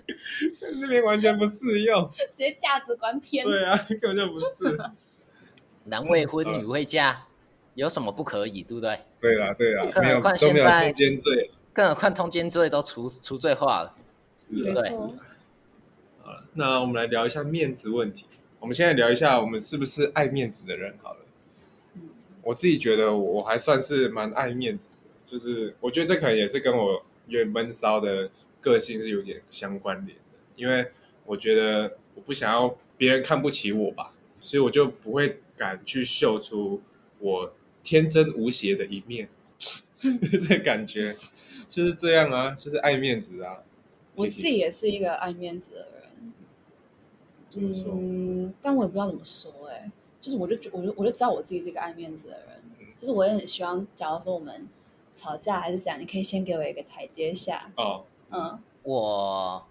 [0.80, 3.44] 那边完全不适用，直接价值观偏。
[3.44, 4.46] 对啊，根本就不是。
[5.86, 7.24] 男未婚女未嫁，
[7.74, 9.00] 有什么不可以，对不对？
[9.20, 13.92] 对啦，对啦，更没有何况都没有现在通奸罪，更何况通奸罪都除除罪化了，
[14.38, 15.16] 是啊没错。
[16.22, 18.26] 好了，那我们来聊一下面子问题。
[18.62, 20.94] 我们现在聊一下，我们是不是爱面子的人？
[21.02, 21.26] 好了，
[21.96, 22.02] 嗯
[22.44, 30.92] 我自己觉得我还算是蛮爱面子的，就是我觉得这可能也是跟我有点闷骚的个性是有点相关联的，因为
[31.26, 36.80] 我觉得我不想要别人看不起我吧，所以我就不会敢去秀出
[37.18, 39.28] 我天真无邪的一面，
[40.48, 41.10] 这感觉
[41.68, 43.58] 就是这样啊，就是爱面子啊。
[44.14, 46.01] 我自己也是一个爱面子的人，
[47.52, 47.92] 怎么说？
[47.92, 49.90] 嗯，但我也不知道怎么说哎、
[50.22, 54.66] 就是我就觉我就我就知道我自己是一个爱面子的人，嗯就是我也很希望，假如说我们
[55.14, 59.62] 吵架还是怎样，你可以先给我一个台阶下，哦，嗯，我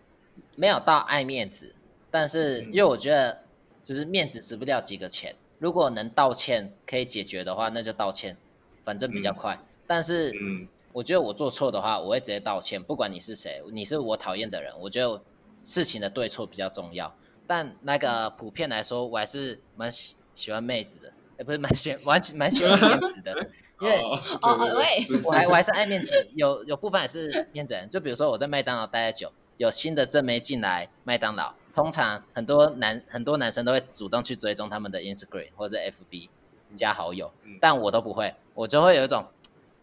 [0.57, 1.73] 没有到爱面子，
[2.11, 3.41] 但是嗯因为我觉得
[3.83, 8.37] 就是面子值不了几个钱，如果能道歉可以解决的话，那就道歉，
[8.83, 9.59] 反正比较嗯快。
[9.87, 15.21] 但是嗯我觉得我做错的话，我会直接道歉，不管你是谁，你是我讨厌的人，我觉得
[15.63, 17.11] 事情的对错比较重要。
[17.47, 23.31] 但那个普遍来说，我还是蛮喜喜欢妹子的，也不是蛮喜 蛮喜蛮喜欢面子的，
[23.81, 23.97] 因为
[24.41, 25.05] 哦喂。
[25.25, 27.89] 我还我还是爱面子，有有部分也是面子人。
[27.89, 36.29] 就比如说我在麦当劳待的久，有新的正妹进来麦当劳，通常很多男很多男生都会主动去追踪他们的 Instagram 或者 FB
[36.73, 37.57] 加好友，嗯。
[37.59, 39.25] 但我都不会，我就会有一种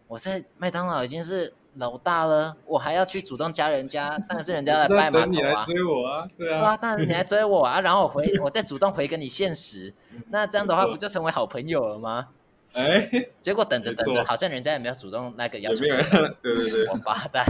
[0.06, 5.64] 我在麦当劳已经是老大了，我还要去主动加人家，当然是人家 来拜码等你来头啊。
[5.64, 9.92] 追我啊，对啊，对啊，当然是你来追我啊，然后我回，我再主动回跟你现实，
[10.30, 12.28] 那这样的话不就成为好朋友了吗？
[12.74, 13.08] 哎，
[13.40, 15.84] 结果等着等着，好像人家也没有主动那个要求？
[16.42, 17.44] 对对对，王八蛋，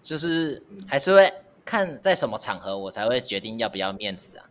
[0.00, 1.30] 就是还是会
[1.64, 4.44] 看在什么场合我才会决定要不要面子啊。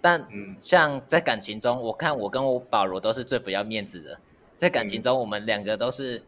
[0.00, 4.18] 但嗯像在感情中，我看我跟我保罗都是最不要面子的。
[4.56, 6.22] 在感情中，我们两个都是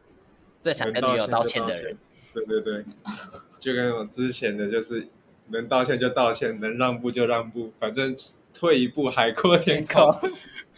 [0.60, 1.96] 最常跟女友道歉的人。。
[2.44, 2.84] 对对对，
[3.58, 5.08] 就跟我之前的就是
[5.48, 8.14] 能道歉就道歉，能让步就让步，反正
[8.52, 10.14] 退一步海阔天空。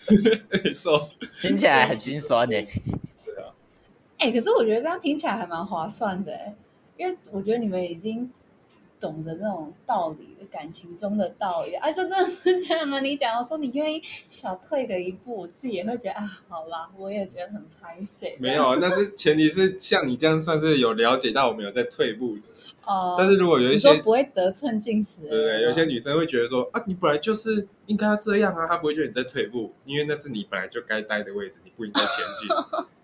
[0.64, 1.10] 没错，
[1.42, 2.54] 听起来很心酸呢。
[3.26, 3.52] 对啊，
[4.18, 6.54] 哎、可是我觉得这样听起来还蛮划算的哎，
[6.96, 8.30] 因为我觉得你们已经
[9.00, 13.00] 懂得那种道理，感情中的道理啊，就真的是这样吗。
[13.00, 18.36] 你讲我说你愿意小退个一步，我自己也会觉得啊，好啦，我也觉得很拍谁。
[18.40, 22.42] 没有，啊，那是前提是像你这样算是有了解到我们有在退步的。
[22.84, 32.48] 哦，但是如果有一你些说不会得寸进尺对对，有些女生会觉得说啊，你本来就是应该要这样啊，她不会觉得你在退步，因为那是你本来就该待的位置，你不应该前进，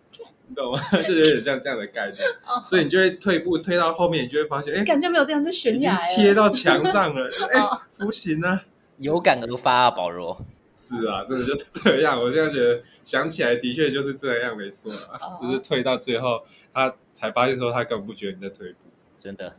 [0.46, 0.78] 你懂吗？
[1.06, 8.64] 就有点像这样的概念，哦，所以你就会退步，退到后面，你就会发现，哎，感觉没有地方就悬已经崖贴到墙上了， 哎哦，不行啊！
[8.98, 10.44] 有感而发啊，保罗。
[10.76, 12.20] 是啊，真的就是这样。
[12.20, 16.42] 我现在觉得想起来的确就是这样，没错啊，哦就是退到最后，
[16.74, 18.78] 他才发现说他根本不觉得你在退步，
[19.16, 19.56] 真的，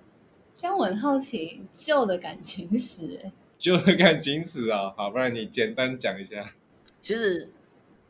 [0.56, 4.93] 这样我很好奇旧的感情史，哎，就会感情史啊。
[4.95, 6.45] 好，不然你简单讲一下。
[7.02, 7.52] 其实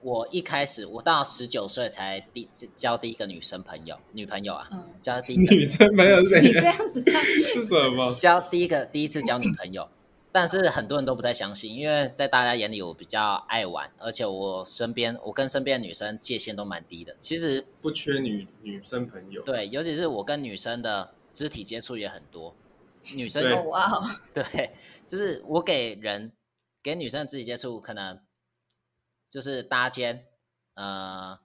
[0.06, 6.78] 我一开始我到十九岁才第交第一个女生朋友，女朋友啊，嗯，交第一个女生朋友是你这样？
[6.88, 8.14] 子 是什么？
[8.14, 9.90] 交第一个第一次交女朋友，
[10.32, 17.16] 但是很多人都不太相信，因为在大家眼里我比较爱玩，而且我身边我跟身边的女生界限都蛮低的。
[17.20, 19.42] 其实不缺女女生朋友。
[19.42, 22.54] 对，尤其是我跟女生的肢体接触也很多，
[23.16, 24.70] 女生哦， 对，
[25.08, 26.32] 就是我给人
[26.84, 28.20] 给女生的肢体接触，可能
[29.36, 30.26] 就是搭肩，
[30.76, 31.38] 呃，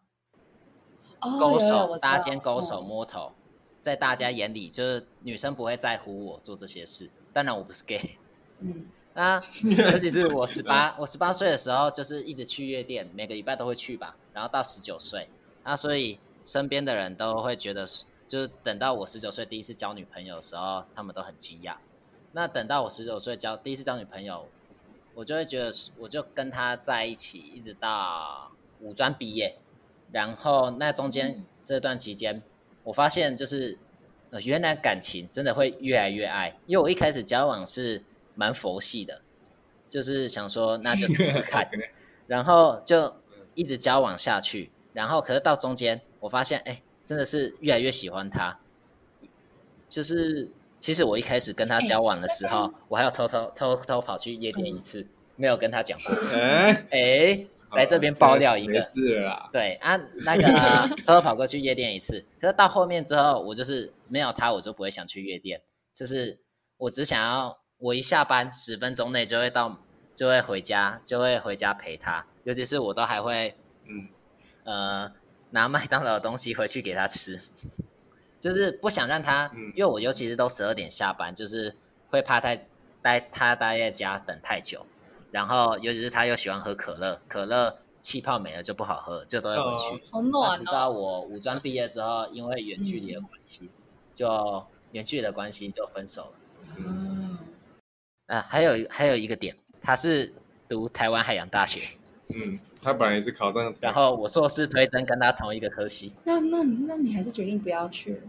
[1.22, 3.32] 哦勾手、搭肩、勾手、嗯摸头，
[3.80, 7.10] 在大家眼里，就是女生不会在乎我做这些事。
[7.32, 8.16] 当然，我不是 gay。
[8.60, 9.34] 嗯， 那
[9.92, 14.14] 尤其是我十八，我十八岁的时候，就是一直去夜店，每个礼拜都会去吧。
[14.32, 15.28] 然后到十九岁，
[15.64, 21.74] 那所以身边的人都会觉得是，就是等到我十九岁第一次交女朋友的时候，他们都很惊讶。
[22.30, 24.46] 那等到我十九岁交第一次交女朋友，
[25.14, 29.56] 我就会觉得，我就跟他在一起，一直到五专毕业。
[30.12, 32.42] 然后那中间嗯这段期间，
[32.84, 33.78] 我发现就是，
[34.30, 36.58] 呃，原来感情真的会越来越爱。
[36.66, 38.02] 因为我一开始交往是
[38.34, 39.22] 蛮佛系的，
[39.88, 41.68] 就是想说那就试试看，
[42.26, 43.14] 然后就
[43.54, 48.58] 一直交往下去，然后可是到中间我发现，哎，真的是越来越喜欢他，
[49.88, 50.48] 就是
[50.80, 59.48] 其实我一开始跟他交往的时候，我还要偷偷偷偷跑去夜店一次，没有跟他讲过， 哎，哎，来这边爆料一个，没事啦。
[59.52, 65.60] 对啊，那个偷偷跑过去夜店一次，可是到后面之后，我就是没有他，我就不会想去夜店，
[65.94, 66.40] 就是
[66.78, 69.78] 我只想要我一下班十分钟内就会到，
[70.16, 73.54] 就会回家，就会回家陪他，尤其是我都还会
[73.86, 74.08] 嗯，
[74.64, 75.12] 呃
[75.50, 77.38] 拿麦当劳的东西回去给他吃，
[78.40, 81.76] 就是不想让他，嗯因为我尤其是都十二点下班，就是
[82.08, 82.56] 会怕他
[83.02, 84.84] 待他待在家等太久，
[85.30, 90.02] 然后尤其是他又喜欢喝可乐，可乐气泡没了就不好喝，就都要回去。
[90.56, 90.92] 直到哦。
[90.92, 93.70] 我五专毕业之后，因为远距离的关系，
[94.14, 96.32] 就远距离的关系就分手了。
[96.78, 97.38] 嗯，
[98.26, 100.32] 啊，还有还有一个点，他是
[100.66, 101.98] 读台湾海洋大学，
[102.34, 108.20] 嗯，他本来也是考上，然后我硕士推甄跟他同一个科系，那那那你还是决定不要去了？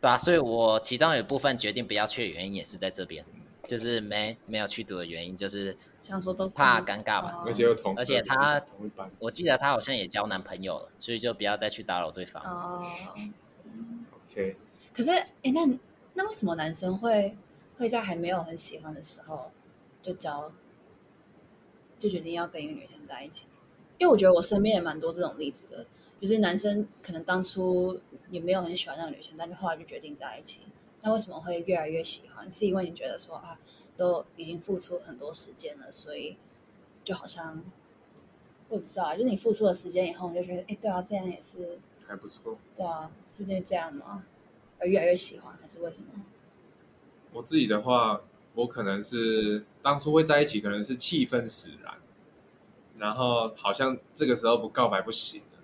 [0.00, 3.24] 对啊，所以我其中有一部分决定不要去的原因也是在这边，
[3.66, 7.38] 就是没没有去读的原因，就是想说都怕尴尬吧。
[7.38, 12.42] 哦而且又同，而且他同一班我记得他好像也交男朋友了，所以就不要再去打扰对方。
[12.42, 12.84] 哦
[14.30, 14.56] ，，OK，
[14.92, 15.66] 可是哎，那
[16.12, 17.34] 那为什么男生会
[17.78, 19.50] 会在还没有很喜欢的时候
[20.02, 20.52] 就交，
[22.04, 23.46] 就决定要跟一个女生在一起？
[23.96, 25.86] 因为我觉得我身边也蛮多这种例子的，
[26.20, 30.60] 就是男生可能当初也没有很喜欢那个女生，但是后来就决定在一起。
[31.00, 32.50] 那为什么会越来越喜欢？
[32.50, 33.58] 是因为你觉得说啊，
[33.96, 36.36] 都已经付出很多时间了，所以
[37.02, 37.62] 就好像
[38.68, 42.58] 我也不知道啊，就是你付出了时间以后，你就觉得哎，对啊，这样也是还不错。
[42.76, 44.26] 对啊，是因为这样吗？
[44.78, 46.24] 而越来越喜欢，还是为什么？
[47.32, 48.20] 我自己的话，
[48.54, 51.94] 我可能是当初会在一起，可能是气氛使然，
[52.98, 55.58] 然后好像这个时候不告白不行了，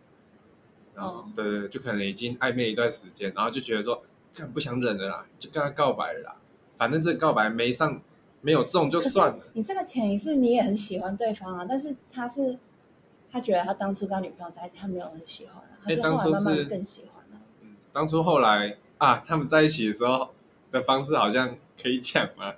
[0.95, 4.03] 然后、哦对对对，就可能已经暧昧一段时间，然后就觉得说，
[4.35, 6.37] 看不想忍了啦，就跟他告白了啦，
[6.77, 8.03] 反正这个告白没上
[8.41, 12.59] 没有中就算了，你这个潜意识你也很喜欢对方啊，但是他是
[13.31, 17.41] 他觉得他当初跟他女朋友在一起，他没有很喜欢啊，他是后来慢慢更喜欢啊。
[17.61, 20.31] 嗯，当初后来啊，他们在一起的时候
[20.73, 22.55] 的方式好像可以讲吗？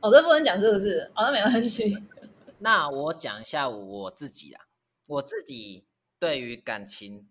[0.00, 1.10] 哦，这不能讲是不是？
[1.14, 1.96] 哦，那没关系。
[2.58, 4.60] 那我讲一下我自己啦，
[5.06, 5.84] 我自己
[6.18, 7.28] 对于感情，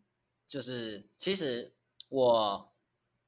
[0.48, 1.74] 就是其实
[2.10, 2.70] 我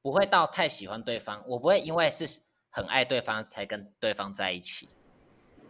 [0.00, 4.88] 不会到太喜欢对方，我不会因为是很爱对方才跟对方在一起，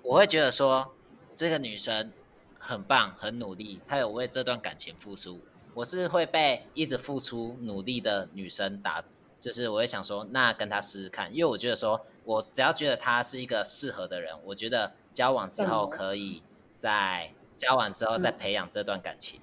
[0.03, 0.95] 我会觉得说
[1.35, 2.13] 这个女生
[2.59, 5.41] 很棒，很努力，她有为这段感情付出，
[5.75, 9.05] 我是会被一直付出努力的女生打。
[9.43, 16.41] 就是我会想说，那跟他试试看，因为我觉得说，我只要觉得他是一个适合的人，我觉得交往之后可以
[16.79, 18.39] 在交往之后再嗯。
[18.39, 19.41] 培养这段感情，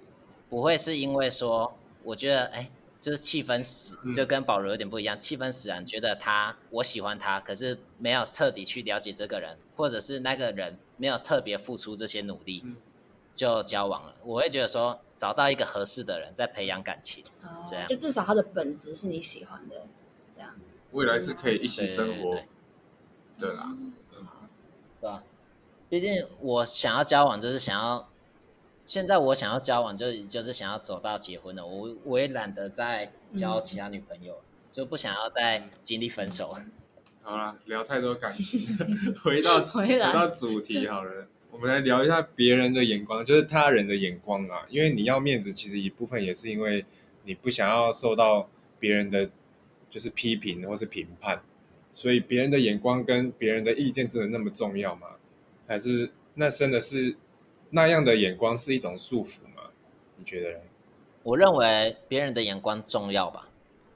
[0.49, 4.13] 不会是因为说，我觉得哎，就是气氛使嗯。
[4.13, 12.77] 就跟保罗有点不一样，气氛使然，觉得他我喜欢他，可是没有彻底去了解这个人，或者是那个人没有特别付出这些努力，嗯
[13.39, 14.13] 就交往了。
[14.25, 19.87] 我会觉得说，找到一个合适的人再培养感情，哦这样就至少他的本质是你喜欢的，
[20.35, 20.53] 这样。
[20.91, 22.43] 未来是可以一起生活对
[23.37, 23.77] 对，对啦，
[24.99, 25.23] 对吧？
[25.87, 28.09] 毕竟我想要交往，就是想要，
[28.85, 31.65] 现在我想要交往，就就是想要走到结婚了。
[31.65, 36.57] 我我也懒得再交嗯其他女朋友了，就不想要再经历分手。
[37.23, 38.59] 好了，聊太多感情，
[39.23, 41.27] 回到回来到主题好了。
[41.51, 44.65] 我们来聊一下别人的眼光，就是他人的眼光啊。
[44.69, 46.85] 因为你要面子，其实一部分也是因为
[47.23, 49.29] 你不想要受到别人的
[49.89, 51.41] 就是批评或是评判，
[51.91, 55.07] 所以别人的眼光跟别人的意见真的那么重要吗？
[55.67, 57.15] 还是那真的是
[57.71, 59.63] 那样的眼光是一种束缚吗？
[60.15, 60.61] 你觉得？
[61.23, 63.49] 我认为别人的眼光重要吧，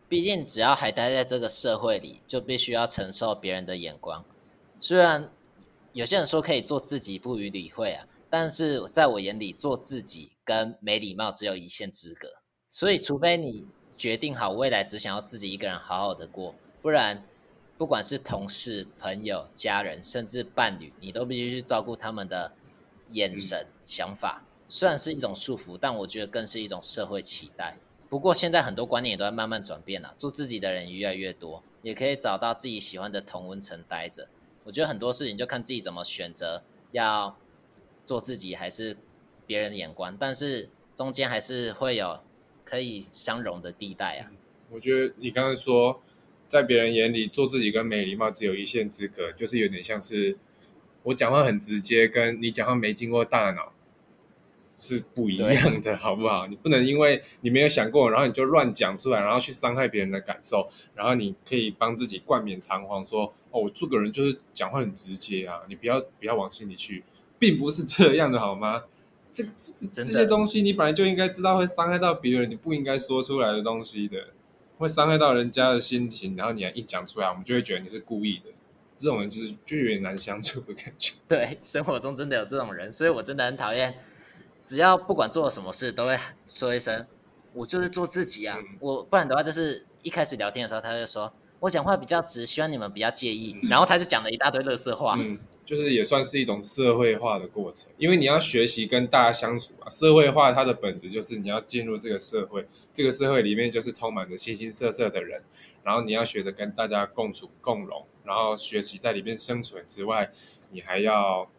[0.10, 4.24] 毕竟只要还待在这个社会里，就必须要承受别人的眼光。
[4.80, 5.32] 虽然
[5.94, 12.28] 有些人说可以做自己不予理会啊，但是在我眼里，做自己跟没礼貌只有一线之隔。
[12.68, 17.24] 所以，除非你决定好未来只想要自己一个人好好的过，不然
[17.78, 22.52] 不管是同事、朋友、家人，甚至伴侣，你都必须去照顾他们的
[23.12, 24.44] 眼神、想法。
[24.68, 27.78] 虽然是一种束缚，但我觉得更是一种社会期待。
[28.10, 34.28] 不过现在很多观念也都在慢慢转变了，做自己的人越来越多，也可以找到自己喜欢的同温层待着。
[34.66, 37.38] 我觉得很多事情就看自己怎么选择，要
[38.06, 38.98] 做自己还是
[39.46, 42.20] 别人的眼光，但是中间还是会有
[42.64, 44.32] 可以相容的地带啊。
[44.70, 46.02] 我觉得你刚才说，
[46.48, 50.38] 在别人眼里做自己跟没礼貌只有一线之隔，就是有点像是
[51.04, 53.74] 我讲话很直接，跟你讲话没经过大脑
[54.84, 56.46] 是不一样的，好不好？
[56.46, 67.02] 你不能因为你没有想过，然后你就乱讲出来，然后去伤害别人的感受，然后你可以帮自己冠冕堂皇说：“哦，我这个人就是讲话很直接啊，你不要不要往心里去，
[67.40, 68.84] 并不是这样的，好吗？”
[69.32, 74.28] 这这这些东西你本来就应该知道会伤害到别人，你不应该说出来的东西的，
[74.78, 78.52] 会伤害到人家的心情，然后你还一讲出来，我们就会觉得你是故意的。
[78.96, 81.14] 这种人就是就有点难相处的感觉。
[81.28, 83.96] 对，生活中真的有这种人，所以我真的很讨厌。
[84.66, 87.06] 只要不管做了什么事，都会说一声
[87.54, 88.58] “我就是做自己啊”。
[88.80, 93.58] 我不然的话，就是一开始聊天的时候，他就说我讲话比较直，希望你们不要介意。
[93.70, 95.16] 然后他就讲了一大堆乐色话。
[95.20, 99.90] 嗯，就是也算是一种社会化的过程，因为你要学习跟大家相处啊。
[99.90, 105.42] 社会化它的本质就是你要进入这个社会，这个社会里面就是充满着形形色色的人，
[105.84, 110.32] 然后你要学着跟大家共处共荣，然后学习在里面生存之外，
[110.72, 111.50] 你还要。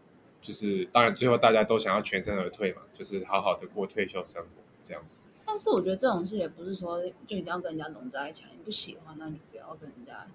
[0.45, 4.49] 就是当然，最后大家都想要全身而退嘛，就是好好的过退休生活
[4.83, 5.23] 这样子。
[5.47, 10.27] 但是我觉得这种事也不是说就一定要跟人家融在一起，你不喜欢那你不要跟人家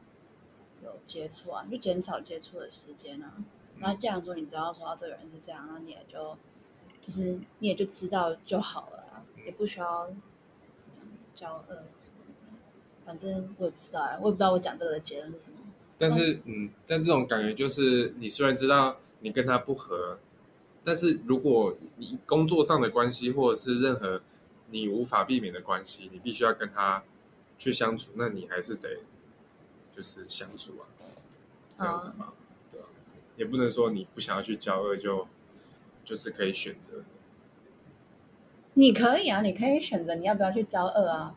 [0.83, 3.31] 有接触啊，就减少接触的时间啊。
[3.77, 6.35] 那既然说你知道说这个人是这样，那你也就
[7.05, 11.05] 就是你也就知道就好了啊，也不需要怎么
[11.35, 12.57] 骄傲什么的。
[13.05, 15.57] 反正我也不知道啊，我也不知道我讲这个的结论是什么。
[15.99, 18.97] 但是嗯，但这种感觉就是你虽然知道。
[19.21, 20.17] 你跟他不合，
[20.83, 24.21] 但是如果你工作上的关系，或者是任何
[24.71, 27.03] 你无法避免的关系，你必须要跟他
[27.57, 28.99] 去相处，那你还是得
[29.93, 30.87] 就是相处啊，
[31.77, 32.33] 这样子嘛，
[32.71, 32.87] 对吧？
[33.35, 35.27] 也不能说你不想要去交恶，就
[36.05, 37.03] 就是可以选择。
[38.75, 41.35] 你可以啊，你可以选择你要不要去交恶啊，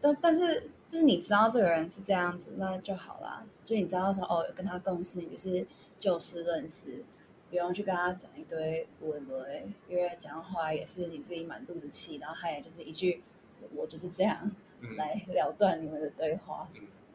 [0.00, 3.44] 但但是就是你知道这个人是这样子，那就好啦。
[3.64, 5.64] 就你知道说哦，跟他共事，你就是。
[5.98, 7.04] 就事论事，
[7.50, 13.22] 不用去跟他讲一堆无谓不谓，因为讲话也是你自己满肚子气，然后他也就是一句
[13.74, 14.50] “我就是这样”
[14.96, 16.68] 来了断你们的对话。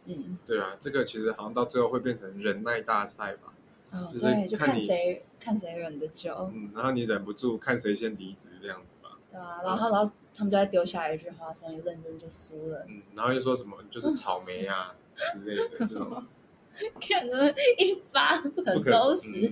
[0.06, 3.54] 嗯，对啊，这个其实好像到最后会变成忍耐大赛吧？
[3.92, 6.50] 哦，对，就看谁看谁忍得久。
[6.54, 9.18] 嗯，然后你忍不住，看谁先离职这样子吧。
[9.32, 12.86] 对啊，然后然后他们就在丢下一句话，说你认真就输了。
[12.88, 14.96] 嗯，然后又说什么就是草莓啊
[15.34, 16.26] 之类的 这种。
[17.00, 19.52] 看着一发不可收拾。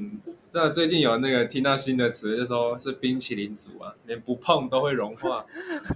[0.51, 5.45] 这最近有那个听到新的词，就说是冰淇淋族啊，连不碰都会融化。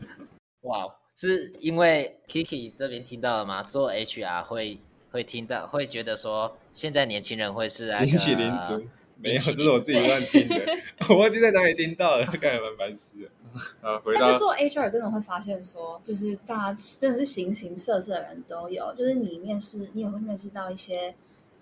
[0.62, 3.64] 哇，是因为 Kiki 这边听到了吗？
[3.64, 4.80] 做 HR 会
[5.12, 8.86] 会听到，会觉得说现在年轻人会是冰淇淋组。
[9.22, 10.56] 没有，这是我自己乱听的，
[11.10, 13.30] 我忘记在哪里听到了，感觉蛮白痴的。
[13.82, 21.14] 啊，回但是做 HR 真的会发现说，就是大家真的是形形色色的人都有，就是你面试，你也会面试到一些，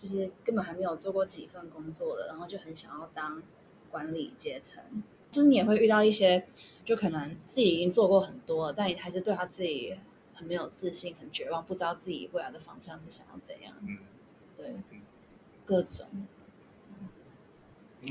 [0.01, 3.41] 就是根本还没有做过几份工作的，然后就很想要当
[3.89, 4.81] 管理阶层。
[5.31, 6.47] 就是你也会遇到一些，
[6.85, 9.95] 就可能自己已经做过很多了，但还是对他自己
[10.33, 13.73] 很没有自信，很绝望，不知道自己未来的方向是想要怎样。
[13.81, 13.97] 嗯，
[14.57, 14.73] 对，
[15.65, 16.07] 各种。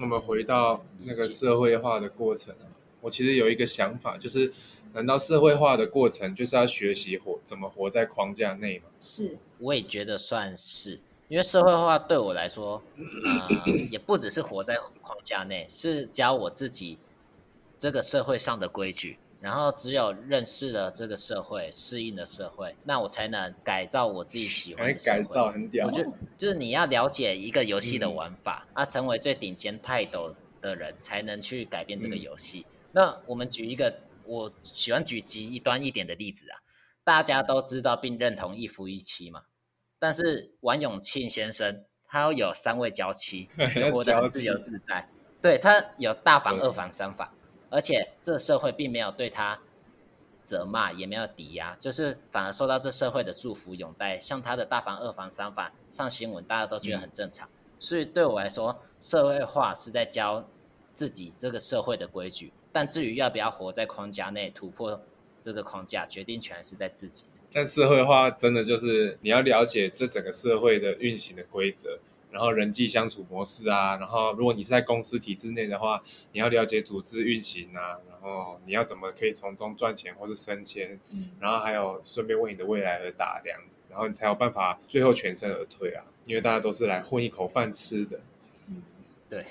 [0.00, 2.68] 我们回到那个社会化的过程啊，
[3.00, 4.52] 我其实有一个想法，就是
[4.92, 8.84] 难道社会化的过程就是要学习活怎么活在框架内吗？
[9.00, 16.98] 是，我也觉得算是，因为社会化对我来说，呃，也不只是活在框架内，是教我自己
[17.76, 19.18] 这个社会上的规矩。
[19.40, 25.18] 然后只有认识了这个社会，适应了社会，那我才能改造我自己喜欢的社会。
[25.18, 25.86] 改造很屌。
[25.86, 32.66] 我觉得就是你要了解一个游戏的玩法，啊，成为最顶尖泰斗的人，才能去改变这个游戏。
[32.90, 36.58] 那我们举一个我喜欢举极端一点的例子啊，
[37.04, 39.42] 大家都知道并认同一夫一妻嘛，
[40.00, 43.48] 但是王永庆先生他有三位娇妻，
[43.92, 45.08] 活得自由自在，
[45.40, 47.32] 对他有大房、二房、三房。
[47.70, 49.58] 而且这社会并没有对他
[50.44, 54.18] 责骂，也没有抵押，就是反而受到这社会的祝福拥戴。
[54.18, 57.48] 像他的大房、二房、三房上新闻，大家都觉得很正常。
[57.78, 60.48] 所以对我来说，社会化是在教
[60.94, 62.52] 自己这个社会的规矩。
[62.72, 65.00] 但至于要不要活在框架内，突破
[65.42, 67.24] 这个框架，决定权是在自己。
[67.52, 71.98] 但社会化真的就是你要了解这整个社会的运行的规则。
[72.30, 76.02] 然后人际相处模式啊，然后如果你是在公司体制内的话，
[76.32, 80.98] 你要了解组织运行啊，然后你要怎么可以从中赚钱或是升迁，
[81.40, 83.58] 然后还有顺便为你的未来而打量，
[83.88, 88.20] 然后你才有办法最后全身而退啊，因为大家都是来混一口饭吃的。
[88.68, 88.82] 嗯，
[89.30, 89.44] 对。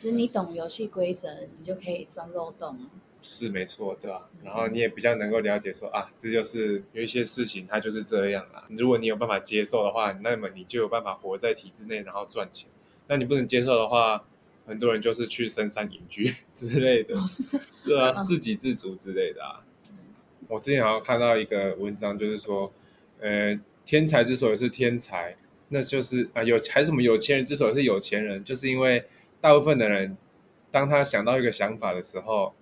[0.00, 2.76] 其实你懂游戏规则，你就可以钻漏洞。
[3.22, 4.28] 是没错，对吧？
[4.44, 8.64] 然后你也比较能够了解说啊，这就是有一些事情它就是这样啊。
[8.70, 12.68] 如果你有办法接受的话，那么你就有办法活在体制内，然后赚钱。
[13.08, 14.24] 那你不能接受的话，
[14.66, 17.14] 很多人就是去深山隐居 之类的，
[17.84, 19.64] 对啊，嗯自给自足之类的啊。
[20.48, 22.70] 我之前好像看到一个文章，就是说，
[23.20, 25.34] 呃，天才之所以是天才，
[25.68, 29.04] 那就是啊、有还是什么有钱人之所以是有钱人，就是因为
[29.40, 30.16] 大部分的人，
[30.70, 32.54] 当他想到一个想法的时候，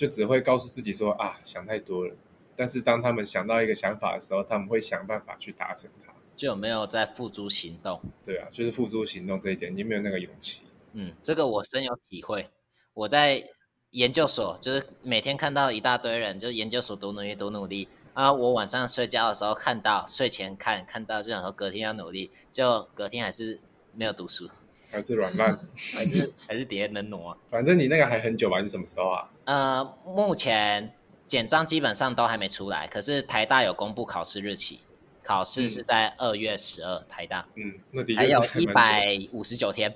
[0.00, 2.14] 就只会告诉自己说啊，想太多了。
[2.56, 6.10] 但是当他们想到一个想法的时候，他们会想办法去达成它。
[6.34, 8.00] 就有没有在付诸行动？
[8.24, 10.62] 对啊，就是付诸行动这一点，你没有那个勇气。
[10.94, 12.48] 嗯，这个我深有体会。
[12.94, 13.44] 我在
[13.90, 18.32] 研究所，就是每天看到一大堆人，就是研究所多努力多努力啊。
[18.32, 23.60] 我晚上睡觉的时候看到，睡前看看到，就想说隔天要努力，就隔天还是
[23.92, 24.48] 没有读书，
[24.90, 25.58] 还是软烂，
[25.94, 27.36] 还是还是底下能挪。
[27.50, 28.60] 反正你那个还很久吧？
[28.60, 29.30] 你什么时候啊？
[29.44, 30.94] 呃，目前
[31.26, 34.80] 简章基本上都还没出来，可是台大有公布考试日期，
[35.22, 39.94] 考试是在二月十二，台大嗯，那的确还有一是蛮久的百五十九天。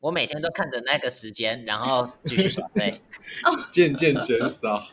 [0.00, 3.00] 我每天都看着那个时间，然后继续耍废，
[3.72, 4.86] 渐渐减少，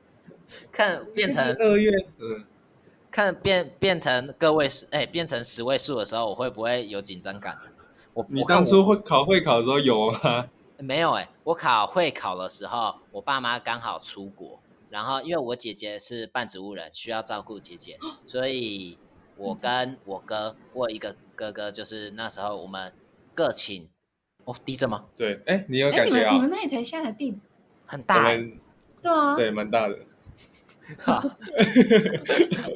[0.72, 2.44] 看变成二月，嗯，
[3.10, 7.54] 看变变成个位数，哎，变成十位数的时候，我会不会有紧张感？
[8.18, 10.48] 我你当初会考会考的时候有吗？
[10.78, 14.60] 没有哎、我考会考的时候，我爸妈刚好出国，
[14.90, 17.96] 然后因为我姐姐是半植物人，需要照顾姐姐，
[18.26, 18.98] 所以
[19.36, 22.92] 我跟我哥，我一个哥哥，就是那时候我们
[23.34, 23.88] 各请。
[24.44, 25.04] 哦，地震吗？
[25.16, 26.50] 对，哎，你有哎，感觉啊你们你们？
[26.50, 27.38] 那里才下的地，
[27.86, 29.96] 很大、对啊，对蛮大的。
[30.98, 31.18] 好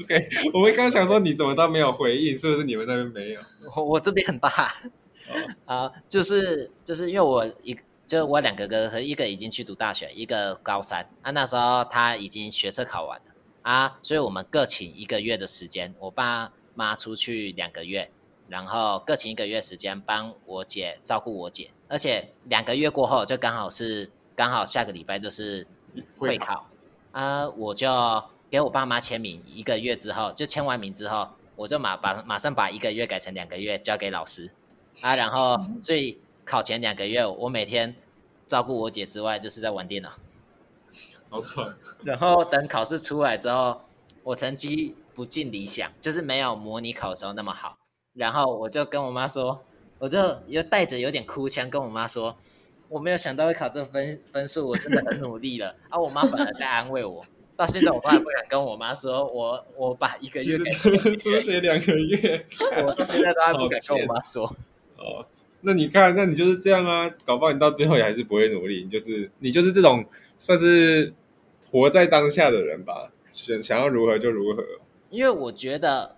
[0.02, 3.40] OK，我们刚想说你怎么都没有回应，是不是你们那边没有？
[3.74, 4.50] 我我这边很大
[5.66, 11.08] 哦 啊，就是就是因为我一就我两个哥哥，一个已经去读大学，一个高三。
[11.22, 13.24] 啊，那时候他已经学测考完了。
[13.62, 18.10] 啊，所以我们各请一个月的时间，我爸妈出去两个月，
[18.48, 25.66] 然后各请一个月时间帮我姐照顾我姐，而且两个月过后就刚好是刚好下个礼拜就是
[26.18, 26.66] 会考。
[27.12, 27.88] 啊，我就
[28.50, 34.50] 给我爸妈签名，一个月之后就签完名之后，我就马把马上把一个月改成两个月交给老师
[35.00, 37.94] 啊，然后所以考前两个月我每天
[38.46, 40.12] 照顾我姐之外，就是在玩电脑，
[41.30, 41.74] 好爽。
[42.04, 43.80] 然后等考试出来之后，
[44.22, 47.78] 我成绩不尽理想，就是没有模拟考的时候那么好，
[48.14, 49.60] 然后我就跟我妈说，
[49.98, 52.36] 我就又带着有点哭腔跟我妈说。
[52.88, 55.98] 我没有想到会考这分分数，我真的很努力了啊！
[55.98, 57.24] 我妈反而在安慰我，
[57.56, 62.44] 到现在我都还不敢跟我妈说，我我把一个月给实 出血两个月。
[62.84, 64.54] 我到现在都还不敢跟我妈说。
[65.02, 65.26] 哦，
[65.62, 70.04] 那你看，那你就是这样啊，搞不好你到最后也还是不会努力，你就是你就是这种
[70.38, 71.12] 算是
[71.66, 74.62] 活在当下的人吧，想想要如何就如何。
[75.10, 76.16] 因为我觉得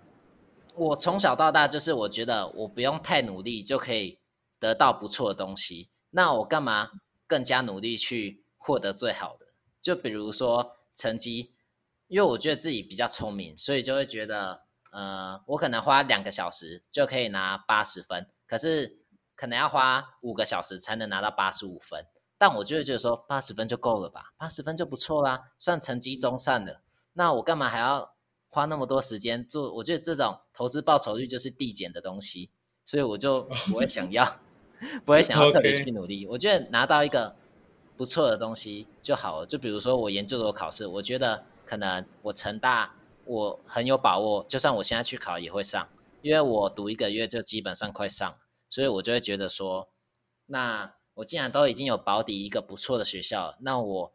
[0.75, 4.17] 我从小到大就是我觉得我不用太努力就可以
[4.59, 6.91] 得到不错的东西，那我干嘛
[7.27, 9.47] 更加努力去获得最好的？
[9.81, 11.51] 就比如说成绩，
[12.07, 14.61] 因为我觉得自己比较聪明，所以就会觉得，
[14.95, 18.97] 呃，我可能花两个小时就可以拿八十分，可是
[19.35, 22.05] 可能要花五个小时才能拿到八十五分。
[22.37, 26.79] 但我就会觉得说，八十分就够了吧，八十分就不错啦，算成绩中上的。
[27.11, 28.15] 那我干嘛还要
[28.47, 29.69] 花那么多时间做？
[29.75, 32.49] 我觉得这种投资报酬率就是递减的东西，
[32.85, 34.39] 所以我就不会想要，
[35.03, 36.25] 不会想要特别去努力。
[36.27, 37.35] 我觉得拿到一个
[37.97, 39.45] 不错的东西就好了。
[39.45, 45.89] 就比如说我研究所考试，我觉得可能我成大我很有把握，就算我现在去考也会上，
[46.21, 48.37] 因为我读一个月就基本上快上了，
[48.69, 49.89] 所以我就会觉得说，
[50.45, 54.13] 那我既然都已经有保底一个不错的学校了，那我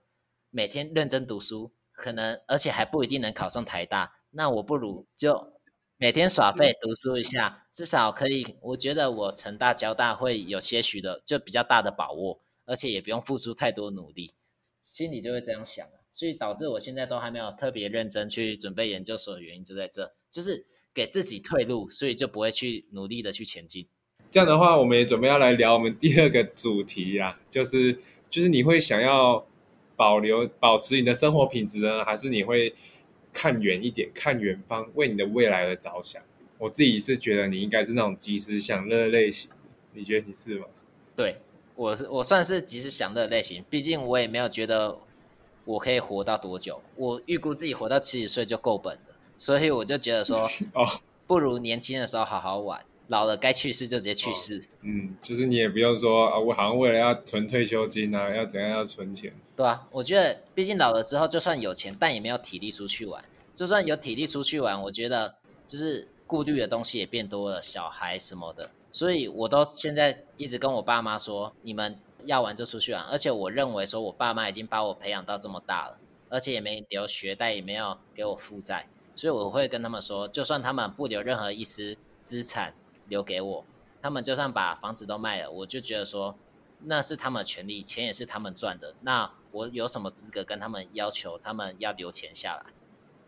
[0.51, 5.55] 每天认真读书，可能而且还不一定能考上台大，那我不如就
[5.97, 14.35] 每天耍废读书一下，至少可以，我觉得我成大、交大会有些许的就比较大的把握，而且也不用付出太多努力，
[14.83, 23.87] 心里就会这样想啊，所以导致我现在都还没有特别认真去准备研究所的原因就在这，就是给自己退路，所以就不会去努力的去前进。
[24.31, 27.99] 这样的话，我们也准备要来聊我们第二个主题啦，就是
[28.29, 29.45] 就是你会想要
[29.97, 32.75] 保留保持你的生活品质呢，还是你会
[33.33, 36.23] 看远一点，看远方，为你的未来而着想？
[36.59, 39.57] 我自己是觉得你应该是那种及时享乐类型的，
[39.95, 40.67] 你觉得你是吗？
[41.17, 41.37] 对
[41.75, 44.97] 我是我算是及时享乐类型，毕竟我也没有觉得
[45.65, 50.87] 我可以活到多久，我预估自己活到七十岁就够本了，所以我就觉得说， 哦，
[51.27, 65.35] 不如年轻的时候好好玩，老了该去世就直接去世，嗯，就是你也不用说啊，我好像为了要存退休金啊，要怎样要存钱，对啊，我觉得毕竟老了之后，就算有钱，但也没有体力出去玩，就算有体力出去玩，我觉得
[65.67, 68.71] 就是顾虑的东西也变多了，小孩什么的。
[68.93, 75.99] 所以我都现在一直跟我爸妈说，你们要玩就出去玩，而且我认为说我爸妈已经把我培养到这么大了，
[76.29, 82.75] 而且也没留学贷，也没有给我负债，所以我会跟他们说，就算他们不留任何一丝资产
[83.09, 83.65] 留给我，
[84.01, 86.37] 他们就算把房子都卖了，我就觉得说
[86.85, 92.73] 那是他们的权利，钱也是他们赚的，那我有什么资格跟他们要求他们要留钱下来？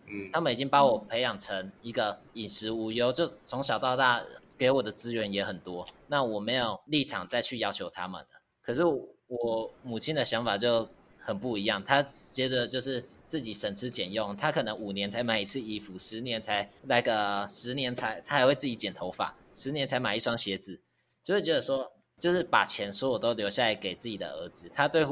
[0.06, 4.22] 嗯，他们已经把我培养成一个饮食无忧，就从小到大
[4.58, 5.86] 给我的资源也很多。
[6.08, 8.41] 那我没有立场再去要求他们的。
[8.62, 10.88] 可是我母亲的想法就
[11.18, 20.80] 很不一样，她觉得就是自己省吃俭用，她可能五年才买一次衣服，十年才那个十年才，她还会自己剪头发，十年才买一双鞋子，
[21.22, 24.70] 就会觉得说，就是把钱所有都留下来给自己的儿子。
[24.74, 25.06] 他对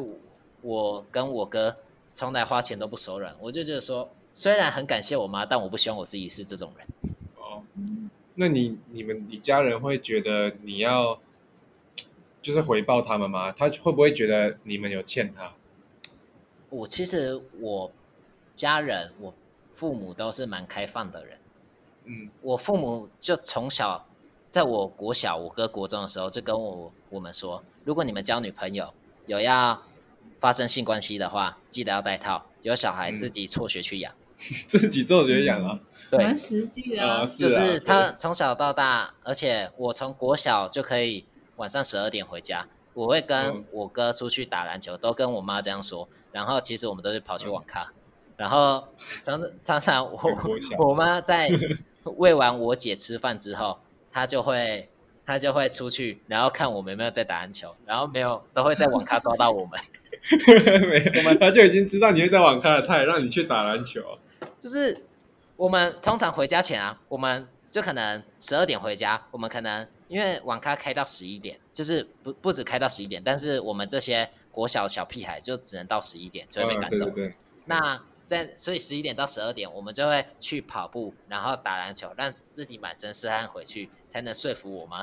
[0.63, 1.77] 我跟我哥
[2.15, 4.09] 从来花钱都不手软，我就觉得说。
[4.33, 6.87] 虽然很感谢我妈，但我不希望我自己是这种人。
[7.37, 7.61] 哦，
[8.37, 11.21] 那你、你们、你家人会觉得你要
[12.43, 13.53] 就是回报他们吗？
[13.53, 15.53] 他会不会觉得你们有欠他？
[16.69, 17.91] 我其实我
[18.57, 19.35] 家人，我
[19.75, 21.39] 父母都是蛮开放的人。
[22.05, 24.07] 嗯，我父母就从小
[24.49, 28.93] 在我国小、我哥国中的时候就跟我我们说，如果你们交女朋友
[29.27, 29.83] 有要
[30.39, 32.47] 发生性关系的话，记得要带套。
[32.63, 34.15] 有小孩自己辍学去养。
[34.67, 35.81] 自己辍学养啊，
[36.11, 41.25] 对，蛮实际的，就是他从小到大，而且我从国小就可以
[41.61, 46.09] 晚上十二点回家，我会跟我哥出去打篮球，都跟我妈这样说。
[46.33, 47.93] 然后其实我们都是跑去网咖，
[48.39, 48.89] 然后
[49.23, 50.19] 常常常我
[50.79, 51.51] 我妈在
[52.17, 53.79] 喂完我姐吃饭之后，
[54.11, 54.89] 她就会
[55.27, 59.79] 她就会出去，然后看我们有没有在打篮球，然后没有都会在网咖抓到我们。
[60.89, 64.01] 没，他就已经知道你会在网咖了，他也让你去打篮球。
[64.59, 65.05] 就是
[65.57, 69.27] 我们通常回家前啊，我们就可能十二点回家。
[69.31, 77.05] 我们可能因为网咖开到十一点，就是不不止开到十一点，但是我们这些国小小屁孩就只能到十一点就会被赶走。
[77.07, 77.35] 对对对。
[77.67, 85.03] 那在所以十一点到十二点，我们就会去跑步，然后打篮球，让自己满身是汗回去，才能说服我妈。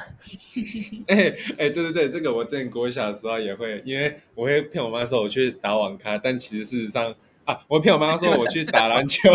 [1.07, 7.15] 哎哎，对对对，这个我之前国小的时候也会，因为我会骗我妈说我去打网咖，但其实事实上。
[7.47, 7.57] 啊！
[7.69, 9.29] 我骗我妈妈说我去打篮球，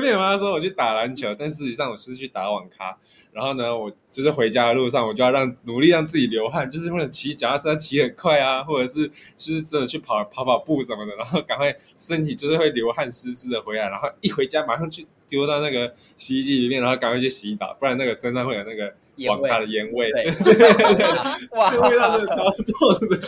[0.00, 2.96] 骗我妈妈说我去打篮球，但事实上我是去打网咖。
[3.32, 9.06] 然后呢，我就是回家的路上，我就要让努力让自己流汗，就是为了骑脚踏车骑很快啊，或者是
[9.36, 18.94] 就是真的去跑跑跑步什么的，然后赶快身体就是会流汗湿湿的回来，然后一回家马上去丢到那个洗衣机里面，然后赶快去洗澡，不然那个身上会有那个
[19.28, 20.10] 网咖的烟味。
[21.52, 23.18] 哇，味道真的超重的。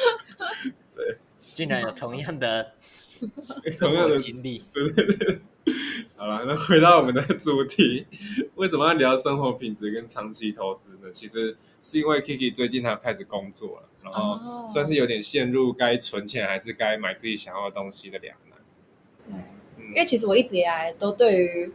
[1.57, 1.67] 对。
[1.67, 2.73] 竟然有同样的
[3.79, 5.41] 同样的经历，对 对对。
[6.17, 8.07] 好了，那回到我们的主题，
[8.55, 11.11] 为什么要聊生活品质跟长期投资呢？
[11.11, 18.59] 其实是因为 Kiki 最近他开始工作了，然后算是有点陷入该存钱还是该买自己想要的东西的两难。
[19.27, 21.73] 对，因为其实我一直以来都对于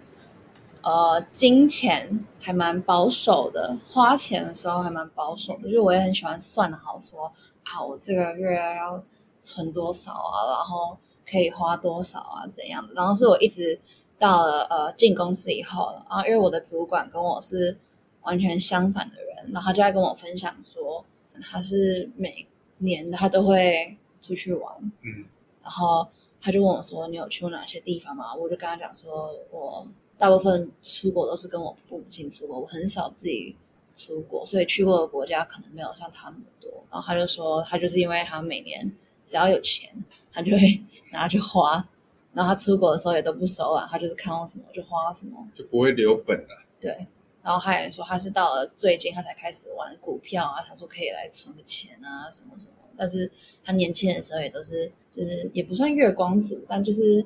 [0.84, 9.04] 呃金钱还蛮保守的，花钱的时候还蛮保守的，就是我也很喜欢算好说啊，我这个月要。
[9.40, 10.48] 存多少啊？
[10.50, 12.48] 然后可以花多少啊？
[12.48, 12.94] 怎样的？
[12.94, 13.80] 然后是我一直
[14.18, 17.78] 到了呃进公司以后，然后因为我的主管跟我是
[18.24, 21.06] 完全相反的人，然后他就在跟我分享说，
[21.42, 22.48] 他是每
[22.80, 25.26] 年他都会出去玩，嗯，
[25.64, 26.06] 然后
[26.42, 28.36] 他就问我说，你有去过哪些地方吗？
[28.36, 29.88] 我就跟他讲说，我
[30.18, 33.56] 大部分出国都是跟我父母亲出国，我很少自己
[33.96, 36.70] 出国，所以去过的国家可能没有像他那么多。
[36.92, 38.92] 然后他就说，他就是因为他每年。
[39.30, 39.88] 只要有钱，
[40.32, 41.88] 他就会拿去花。
[42.34, 46.64] 然后他出国的时候也都不手软，他就是看到什么就花什么，就不会留本了。
[46.80, 47.08] 对。
[47.42, 52.74] 然后他也说，他是到了最近他才开始玩股票啊，他说可以来存个钱啊，什么什么。
[52.98, 53.30] 但是
[53.64, 57.26] 他年轻的时候也都是，就是也不算月光族，但就是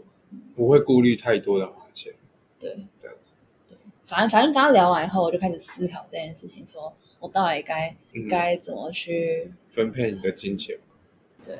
[0.55, 2.13] 不会顾虑太多的花钱。
[2.59, 2.69] 对，
[3.01, 3.31] 这样子。
[3.67, 3.75] 对，
[4.05, 7.95] 反正反正跟他聊完以后，我就开始思考这件事情，说我到底该
[8.29, 10.77] 该怎么去分配你的金钱。
[11.45, 11.57] 对。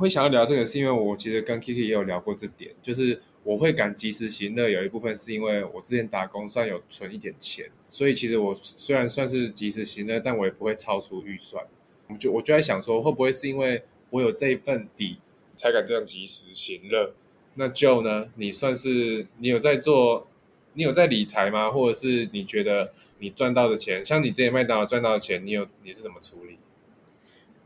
[0.00, 11.62] 会想要聊这个，是因为我其实跟 Kiki 也有聊过这点，就是我会赶及时行乐，有一部分是因为我之前打工算有存一点钱，所以其实我虽然算是及时行乐，但我也不会超出预算。
[12.08, 15.18] 我就我就在想说，会不会是因为我有这一份底，
[15.54, 17.12] 才敢这样及时行乐？
[17.54, 18.30] 那 Joe 呢？
[18.36, 20.26] 你算是你有在做，
[20.72, 21.70] 你有在理财吗？
[21.70, 26.56] 或者是你觉得你赚到的钱，像你之前麦当劳赚到的钱，你有你是怎么处理？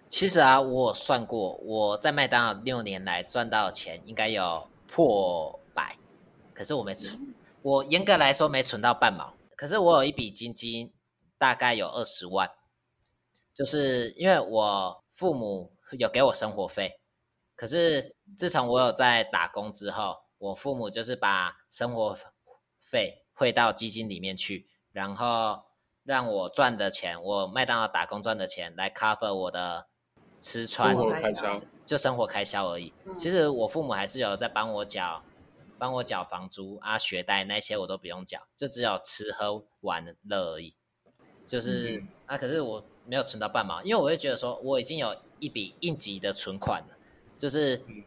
[0.06, 5.96] 其实啊，我算过，我在麦当劳六年来赚到的钱应该有破百，
[6.52, 9.34] 可是我没存，我严格来说没存到半毛。
[9.56, 10.92] 可是我有一笔基金，
[11.36, 12.50] 大概有二十万，
[13.52, 17.00] 就是因为我父母有给我生活费。
[17.56, 22.16] 可是自从我有在打工之后，我父母就是把生活
[22.80, 25.62] 费汇到基金里面去，然后
[26.04, 29.86] 让我赚的钱，我麦当劳打工赚的钱来 cover 我的
[30.44, 32.92] 吃穿开销就生活开销而已。
[33.06, 35.22] 嗯其实我父母还是有在帮我缴，
[35.78, 40.74] 帮我缴房租啊、学贷那些我都不用缴，就只有吃喝玩乐而已。
[41.46, 46.96] 就是、嗯啊，可是我没有存到半毛，因为我会觉得说我已经有一笔应急的存款了，
[47.38, 48.04] 就是嗯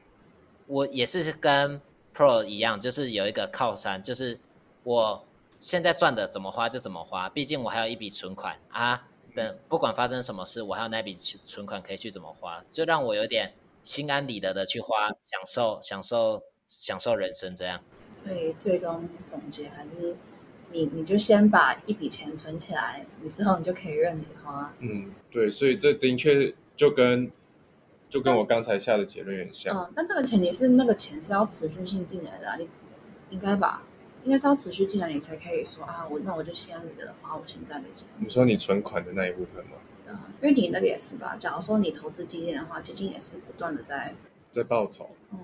[0.68, 1.82] 我也是跟
[2.14, 4.40] Pro 一样，就是有一个靠山，就是
[4.84, 5.26] 我
[5.60, 9.08] 现在赚的怎么花就怎么花，毕竟我还有一笔存款啊。
[9.38, 17.80] 等不管发生什么事，我还有那笔存款可以去怎么花，就让我有点心安理得的去花，享受享受享受人生这样。
[18.24, 20.18] 所以最终总结还是
[20.72, 24.74] 你你就先把一笔钱存起来，你之后你就可以任你花。
[24.80, 27.32] 嗯，对，所以这的确就跟
[28.10, 29.78] 就跟我刚才下的结论有点像。
[29.78, 32.68] 嗯，但这个前提是那个钱是要持续性进来的、啊，你
[33.30, 33.84] 应该吧？
[34.28, 38.05] 应该是要持续进来，你才可以说啊，我那我就心安理得的花我现在的钱。
[38.19, 39.78] 你说你存款的那一部分吗？
[40.05, 41.38] 嗯，因为你那个也是吧？
[41.38, 44.13] 假如说你投资基金的话，基金也是不断的在，
[44.51, 45.39] 在报酬，嗯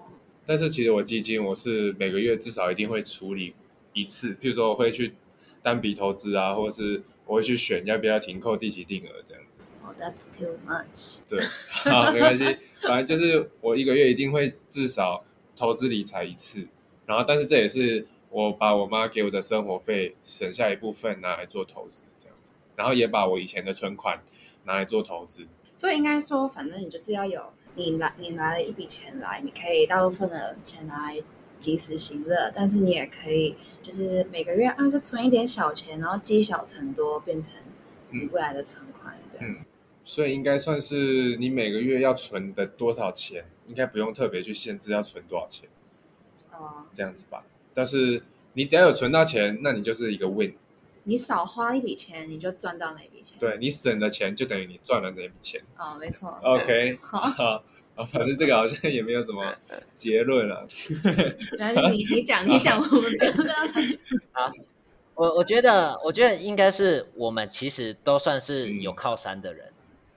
[0.46, 3.56] 但是其实我基金我是每个月至少一定会处理
[3.94, 5.14] 一次，譬如说我会去
[5.62, 9.62] 单笔投资啊，或者是我会去选要不要停扣定期定额这样子。
[9.82, 11.20] 哦，That's too much。
[11.30, 11.40] 对，
[11.90, 12.44] 好，没关系，
[12.82, 15.24] 反正就是我一个月一定会至少
[15.56, 16.68] 投资理财一次，
[17.06, 24.20] 然后但是这也是我把我妈给我的生活费省下一部分拿来做投资这样子，然后也把我以前的存款
[24.64, 25.48] 拿来做投资。
[25.78, 31.22] 所以应该说，反正你就是要有你拿你拿了一笔钱来，你可以大部分的钱拿来
[31.60, 37.54] 及时行乐，但是你也可以就是每个月啊就存一点小钱，然后积小成多，变成
[38.10, 39.48] 你嗯未来的存款这样。
[39.50, 39.64] 嗯
[40.06, 45.70] 所以应该算是你每个月要存的多少钱，应该不用特别去限制要存多少钱
[46.52, 47.42] 哦、这样子吧。
[47.74, 48.22] 但是
[48.54, 50.54] 你只要有存到钱，那你就是一个 win。
[51.06, 55.62] 你少花一笔钱，你就赚到那笔钱。，对你省的钱就等于你赚了那笔钱。
[55.78, 56.30] 哦，没错。
[56.44, 57.64] OK， 好，好，
[57.96, 59.54] 啊，反正这个好像也没有什么
[59.96, 60.66] 结论啊。
[61.60, 63.68] 然后你你讲你讲，我们不要这样
[64.34, 64.54] 讲。
[65.16, 69.72] 我我觉得，我觉得应该是我们其实都算是有嗯靠山的人。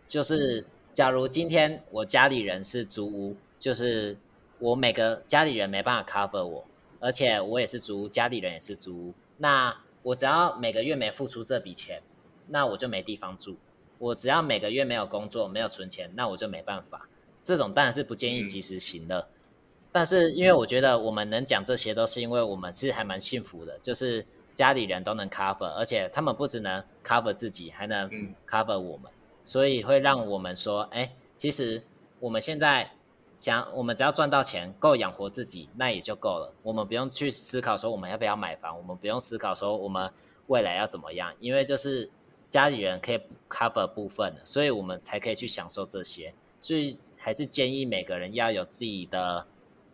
[0.06, 4.16] 就是假如今天我家里人是租屋，就是
[4.60, 6.64] 我每个家里人没办法 cover 我，
[7.00, 12.02] 而且我也是租屋，家里人也是租屋，那我只要每个月没付出这笔钱，
[12.48, 13.56] 那我就没地方住。
[13.98, 17.08] 我只要每个月没有工作，没有存钱，那我就没办法。
[17.42, 19.26] 这种当然是不建议嗯及时行乐。
[19.90, 29.10] 但是因为我觉得我们能讲这些，都是因为我们是还蛮幸福的，就是家里人都能 cover，而且他们不只能 cover 自己，还能嗯 cover 我们，
[29.42, 31.82] 所以会让我们说，哎，其实
[32.20, 32.90] 我们现在
[33.36, 36.52] 想，我们只要赚到钱够养活自己，那也就够了。
[36.62, 40.10] 我们不用去思考说我们要不要买房，我们不用思考说我们
[40.46, 42.10] 未来要怎么样，因为就是
[42.48, 46.32] 家里人可以 cover 部分的，所以我们才可以去享受这些。
[46.60, 49.46] 所以还是建议每个人要有自己的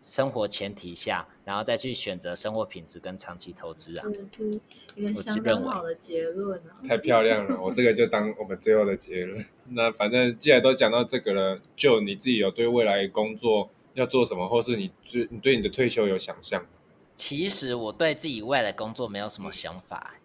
[0.03, 4.05] 生活前提下，然后再去选择生活品质跟长期投资啊。
[4.05, 4.49] 这是
[4.97, 6.75] 一个我相认为当好的结论啊。
[6.85, 9.43] 太漂亮了，我这个就当我们最后的结论。
[9.69, 16.65] 那反正既然都讲到这个了，就你自己有对未来工作要做什么，或是你对你对你的退休有想象？
[17.15, 20.15] 其实我对自己未来工作没有什么想法，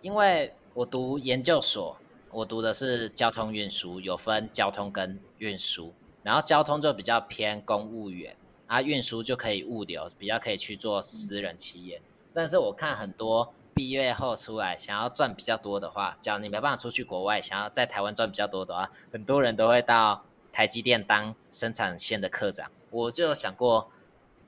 [0.00, 1.96] 因为我读研究所，
[2.32, 8.34] 我读的是交通运输，有分交通跟运输，然后交通就比较偏公务员，
[8.68, 12.00] 啊，运输就可以物流，比较可以去做私人企业。
[12.32, 22.70] 但是我看很多毕业后出来想要赚比较多的话，假如你没办法出去国外，想要在台湾赚比较多的话，很多人都会到台积电当生产线的科长。
[22.90, 23.90] 我就有想过，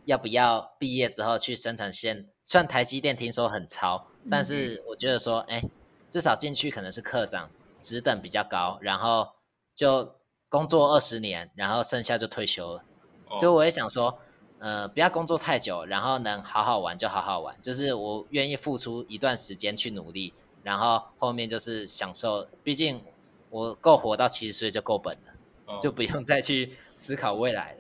[0.05, 2.27] 要不要毕业之后去生产线？
[2.45, 5.65] 虽然台积电听说很超，但是我觉得说，哎，
[6.11, 7.49] 至少进去可能是科长，
[7.81, 9.29] 职等比较高，然后
[9.75, 10.17] 就
[10.49, 12.85] 工作二十年，然后剩下就退休了。
[13.31, 14.19] 哦就我也想说，
[14.59, 22.47] 呃，不要工作太久，然后能好好玩就好好玩，就是我愿意付出一段时间去努力，然后后面就是享受。
[22.63, 23.01] 毕竟
[23.49, 25.33] 我够活到七十岁就够本了，
[25.67, 27.79] 哦就不用再去思考未来了。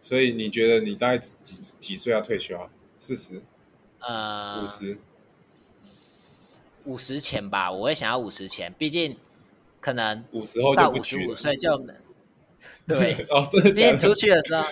[0.00, 2.68] 所以你觉得你大概几几岁要退休啊？
[2.98, 3.42] 四十、
[4.00, 4.98] 呃，五十？
[6.84, 9.16] 五十前吧，我会想要五十前，毕竟
[9.80, 11.34] 可能五十后就到五十五。
[11.36, 11.84] 岁就
[12.86, 13.26] 对，
[13.62, 14.12] 毕竟出？
[14.14, 14.64] 去的时候，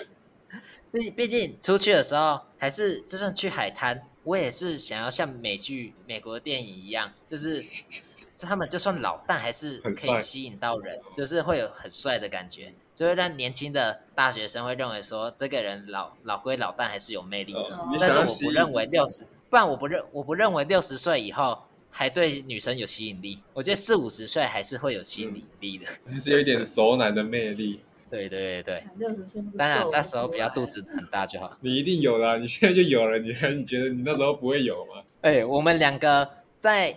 [0.91, 7.63] 毕毕竟出去的时候，还是就算去海滩，我也是想要像美剧、美国电影一样，就是
[8.41, 17.59] 他们就算老，但还是可以吸引到人，就是会有很帅的感觉，就会让年轻的大学生会认为说这个人老老归老，但还是有魅力的。
[17.59, 23.37] 哦但是我不认为六十，不然我不认我不认为六十岁以后还对女生有吸引力。
[23.53, 25.85] 我觉得四五十岁还是会有吸引力的。
[26.11, 27.81] 还是有一点熟男的魅力。
[28.09, 31.57] 对对对对，六十岁当然那时候不要肚子很大就好。
[31.61, 35.01] 你一定有了，你现在就有了，你还你觉得你那时候不会有吗？
[35.21, 36.29] 哎、我们两个
[36.61, 36.95] 在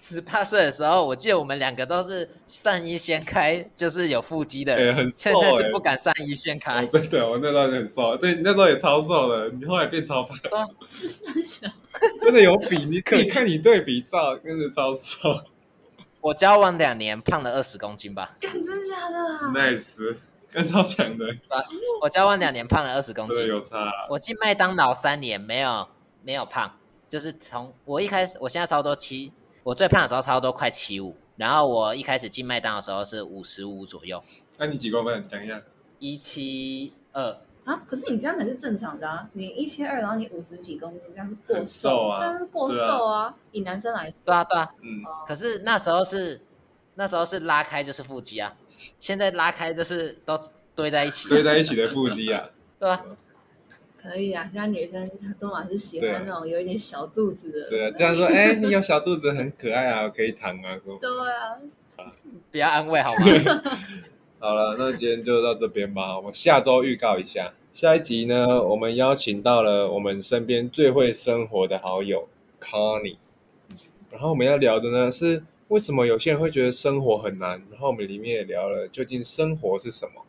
[0.00, 6.82] 十八岁的时候，我记得我们两个都是上衣掀开就是有腹肌的人，哎很瘦现在是哎不敢上衣掀开。
[6.82, 10.38] 哦、真的，我那时候很瘦，对你那时候也超瘦的，你后来变超胖，
[12.22, 15.44] 真的有比你可以看你对比照，真的超瘦
[16.22, 18.34] 我交往两年，胖了二十公斤吧。
[18.40, 20.16] 真的假的啊？，nice，
[20.50, 21.26] 跟超强的，
[22.00, 23.46] 我交往两年，胖了二十公斤。
[23.46, 24.06] 有差啦。
[24.08, 25.86] 我进麦当劳三年，没有
[26.22, 26.78] 没有胖，
[27.14, 34.20] 就是从我一开始，我现在差不多七，我最胖的时候差不多快七五，然后我一开始进麦当的时候是五十五左右，
[34.58, 35.24] 那、你几公分？
[35.28, 35.62] 讲一下。
[36.00, 37.38] 一七二。
[37.64, 39.30] 啊，可是你这样才是正常的啊！
[39.34, 43.32] 你一七二，然后你五十几公斤，这样是过很瘦啊当然是过瘦啊。
[43.52, 46.40] 以男生来说，对啊对啊，嗯，哦可是那时候是
[46.96, 48.52] 那时候是拉开就是腹肌啊，
[48.98, 50.36] 现在拉开就是都
[50.74, 52.50] 堆在一起，堆在一起的腹肌啊，
[52.80, 53.04] 对吧？
[54.04, 54.44] 可以啊。
[54.52, 57.68] 现在女生都嘛是喜欢那种有一点小肚子的。
[57.70, 60.98] 对啊，这样说，哎、你有小肚子很可爱啊， 可以躺啊，说。
[61.00, 61.56] 对啊，
[62.52, 63.24] 不要安慰好吗？
[64.38, 66.16] 好了，那今天就到这边吧。
[66.16, 72.28] 我们下周预告一下，下一集呢，我们邀请到了我们身边最会生活的好友
[72.60, 73.16] Connie，
[74.10, 80.22] 然后我们要聊的呢是为什么有些人会觉得生活很难，然后我们里面也聊了究竟生活是什么，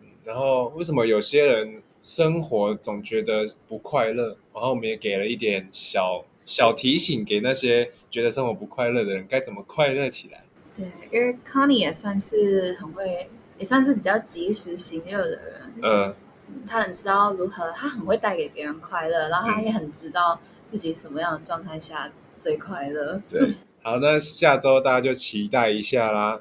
[0.00, 10.42] 嗯然后为什么有些人生活总觉得不快乐，然后我们也给了一点小小提醒给那些觉得生活不快乐的人该怎么快乐起来。
[10.76, 13.28] 对，因为 Connie 也算是很会，
[13.58, 15.74] 也算是比较及时行乐的人。
[15.82, 16.14] 嗯，
[16.48, 23.20] 嗯他很知道如何，他很会带给别人快乐，然后他也很知道自己什么样的状态下最快乐。
[23.28, 23.46] 对，
[23.82, 26.40] 好，那下周大家就期待一下啦。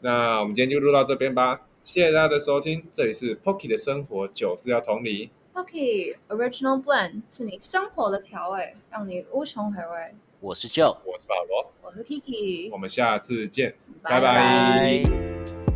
[0.00, 10.14] 那我们今天就录到这边吧，谢谢大家的收听，这里是 Pocky 的生活，酒是要同理，Pocky Original Blend 是你生活的调味，让你无穷回味。
[10.40, 13.76] 我是 Joe，我是保罗，我是 Kiki，我们下次见。
[14.02, 15.75] 拜拜拜拜。